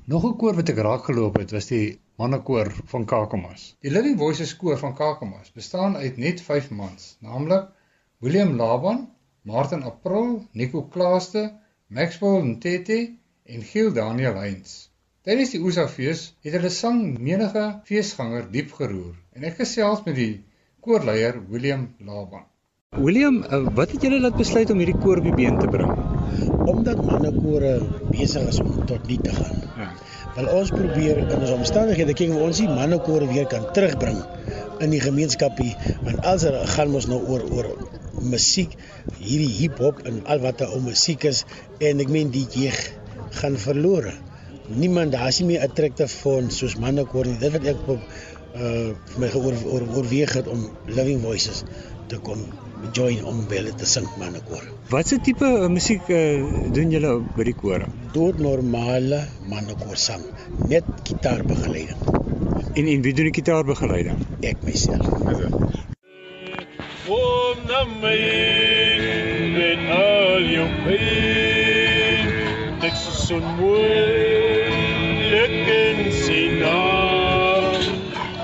Nog 0.05 0.23
'n 0.23 0.37
koor 0.37 0.55
wat 0.55 0.69
ek 0.69 0.77
raak 0.77 1.03
geloop 1.03 1.35
het, 1.37 1.51
was 1.51 1.67
die 1.67 1.99
mannekoor 2.15 2.71
van 2.85 3.05
Kakamas. 3.05 3.75
Die 3.81 3.91
Living 3.91 4.17
Voices 4.17 4.55
koor 4.55 4.77
van 4.77 4.95
Kakamas 4.95 5.51
bestaan 5.51 5.97
uit 5.97 6.17
net 6.17 6.41
5 6.41 6.69
mans, 6.69 7.17
naamlik 7.19 7.67
William 8.19 8.55
Laban, 8.55 9.09
Martin 9.43 9.83
April, 9.83 10.47
Nico 10.53 10.83
Klaaste, 10.83 11.51
Maxwell 11.87 12.41
Ntete 12.41 13.18
en 13.49 13.63
Giel 13.65 13.89
Daniel 13.93 14.38
Heinz. 14.38 14.89
Tydens 15.25 15.51
die 15.55 15.62
Oesafees 15.65 16.21
het 16.45 16.53
hulle 16.55 16.69
sang 16.73 17.01
menige 17.17 17.63
feesganger 17.88 18.45
diep 18.53 18.75
geroer 18.77 19.15
en 19.35 19.47
ek 19.49 19.57
gesels 19.63 20.03
met 20.05 20.15
die 20.19 20.31
koorleier 20.85 21.39
William 21.49 21.89
Laban. 22.05 22.45
William, 22.97 23.41
uh, 23.43 23.59
wat 23.77 23.91
het 23.93 24.05
julle 24.05 24.19
laat 24.21 24.38
besluit 24.38 24.69
om 24.73 24.79
hierdie 24.81 24.97
koor 25.01 25.21
op 25.21 25.27
die 25.27 25.35
been 25.38 25.57
te 25.62 25.69
bring? 25.69 25.91
Omdat 26.69 27.01
mannekore 27.05 27.73
besig 28.09 28.47
is 28.53 28.62
om 28.63 28.85
tot 28.89 29.05
nie 29.09 29.19
te 29.21 29.33
gaan. 29.33 29.59
Ja. 29.77 29.89
Wel 30.38 30.49
ons 30.53 30.71
probeer 30.73 31.21
in 31.23 31.33
ons 31.39 31.53
omstandighede 31.57 32.15
kyk 32.17 32.33
of 32.38 32.45
ons 32.49 32.62
die 32.62 32.69
mannekore 32.69 33.27
weer 33.33 33.49
kan 33.49 33.65
terugbring 33.73 34.21
in 34.79 34.93
die 34.93 35.01
gemeenskapie 35.03 35.73
want 36.05 36.21
als 36.25 36.45
er 36.47 36.62
gaan 36.75 36.93
ons 36.95 37.09
nou 37.12 37.19
oor 37.27 37.43
oor 37.49 37.73
musiek, 38.19 38.73
hierdie 39.17 39.51
hip-hop 39.62 40.01
en 40.07 40.21
al 40.29 40.41
wat 40.43 40.62
daar 40.62 40.73
om 40.75 40.85
musiek 40.89 41.25
is 41.29 41.45
en 41.79 42.01
ek 42.03 42.12
meen 42.13 42.31
die 42.35 42.45
jeug 42.55 42.79
gaan 43.37 43.57
verlore 43.57 44.15
niemand 44.69 45.11
daar 45.11 45.27
is 45.27 45.39
nie 45.39 45.47
meer 45.53 45.65
attractive 45.65 46.09
vir 46.13 46.49
soos 46.53 46.75
manne 46.81 47.05
koor 47.09 47.27
nie. 47.27 47.37
Dit 47.41 47.53
wat 47.55 47.65
ek 47.73 47.87
op 47.87 48.01
uh 48.49 48.89
vir 49.13 49.21
my 49.21 49.29
geoor 49.29 49.55
oor, 49.69 49.85
oorweeg 49.97 50.33
het 50.33 50.47
om 50.49 50.69
Living 50.89 51.21
Voices 51.21 51.63
te 52.09 52.17
kom 52.17 52.41
join 52.97 53.21
om 53.29 53.43
hulle 53.49 53.73
te 53.77 53.85
sing 53.85 54.07
manne 54.17 54.41
koor. 54.47 54.63
Wat 54.89 55.07
se 55.07 55.19
tipe 55.21 55.45
uh, 55.45 55.67
musiek 55.69 56.09
uh, 56.09 56.41
doen 56.73 56.93
julle 56.93 57.19
by 57.37 57.45
die 57.49 57.53
koor? 57.53 57.85
Dood 58.15 58.41
normale 58.41 59.25
manne 59.51 59.77
koor 59.83 59.97
sang 59.97 60.25
met 60.69 60.87
gitaarbegeleiding. 61.05 62.01
En 62.73 62.85
en 62.87 63.05
wie 63.05 63.13
doen 63.13 63.29
die 63.29 63.37
gitaarbegeleiding? 63.37 64.25
Ek 64.41 64.61
myself. 64.65 65.05
Kom 67.05 67.65
na 67.69 67.85
my 68.01 68.17
met 69.57 69.89
al 69.97 70.53
jou 70.53 70.69
pyn. 70.85 71.28
Dit 73.29 73.37
is 73.37 73.45
so 73.45 73.55
mooi 73.61 75.29
lukken 75.29 75.99
sien 76.11 76.55
na 76.57 76.77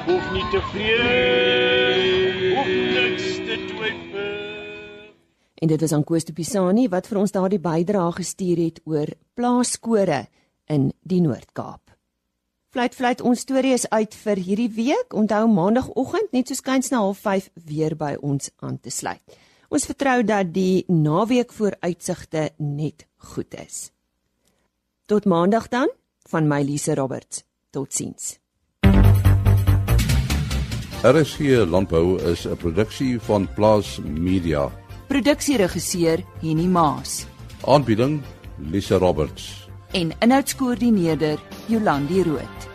hoef 0.05 0.27
nie 0.33 0.43
te 0.53 0.59
vrees 0.69 2.51
hoef 2.51 2.69
niks 2.69 3.31
te 3.47 3.57
twyfel 3.71 5.07
en 5.57 5.71
dit 5.71 5.85
was 5.85 5.95
aan 5.97 6.05
Koos 6.05 6.27
de 6.27 6.35
Pisani 6.37 6.85
wat 6.93 7.09
vir 7.09 7.21
ons 7.23 7.33
daardie 7.33 7.57
bydrae 7.63 8.11
gestuur 8.19 8.61
het 8.61 8.77
oor 8.85 9.09
plaaskore 9.33 10.27
in 10.69 10.91
die 11.01 11.21
Noord-Kaap. 11.25 11.81
Fluit 12.69 12.93
fluit 12.93 13.25
ons 13.25 13.41
storie 13.41 13.73
is 13.73 13.87
uit 13.89 14.13
vir 14.21 14.43
hierdie 14.51 14.69
week. 14.69 15.17
Onthou 15.17 15.47
maandagooggend 15.49 16.29
net 16.37 16.53
so 16.53 16.61
skuins 16.61 16.93
na 16.93 17.01
05:30 17.09 17.49
weer 17.65 17.97
by 17.97 18.13
ons 18.21 18.53
aan 18.61 18.77
te 18.77 18.93
sluit. 18.93 19.41
Ons 19.73 19.89
vertrou 19.89 20.21
dat 20.21 20.53
die 20.53 20.85
naweek 20.87 21.57
vooruitsigte 21.57 22.51
net 22.61 23.07
goed 23.33 23.57
is. 23.65 23.94
Tot 25.05 25.25
maandag 25.25 25.67
dan 25.69 25.89
van 26.29 26.47
my 26.47 26.63
Lise 26.63 26.95
Roberts. 26.95 27.43
Totsiens. 27.69 28.39
RSG 31.01 31.39
Landbou 31.69 32.17
is 32.31 32.45
'n 32.47 32.55
produksie 32.55 33.19
van 33.19 33.47
Plaas 33.53 33.99
Media. 34.01 34.71
Produksieregisseur 35.07 36.23
Henny 36.41 36.65
Maas. 36.65 37.25
Aanbieding 37.65 38.21
Lise 38.57 38.97
Roberts. 38.97 39.69
En 39.91 40.11
inhoudskoördineerder 40.19 41.39
Jolandi 41.67 42.23
Root. 42.23 42.74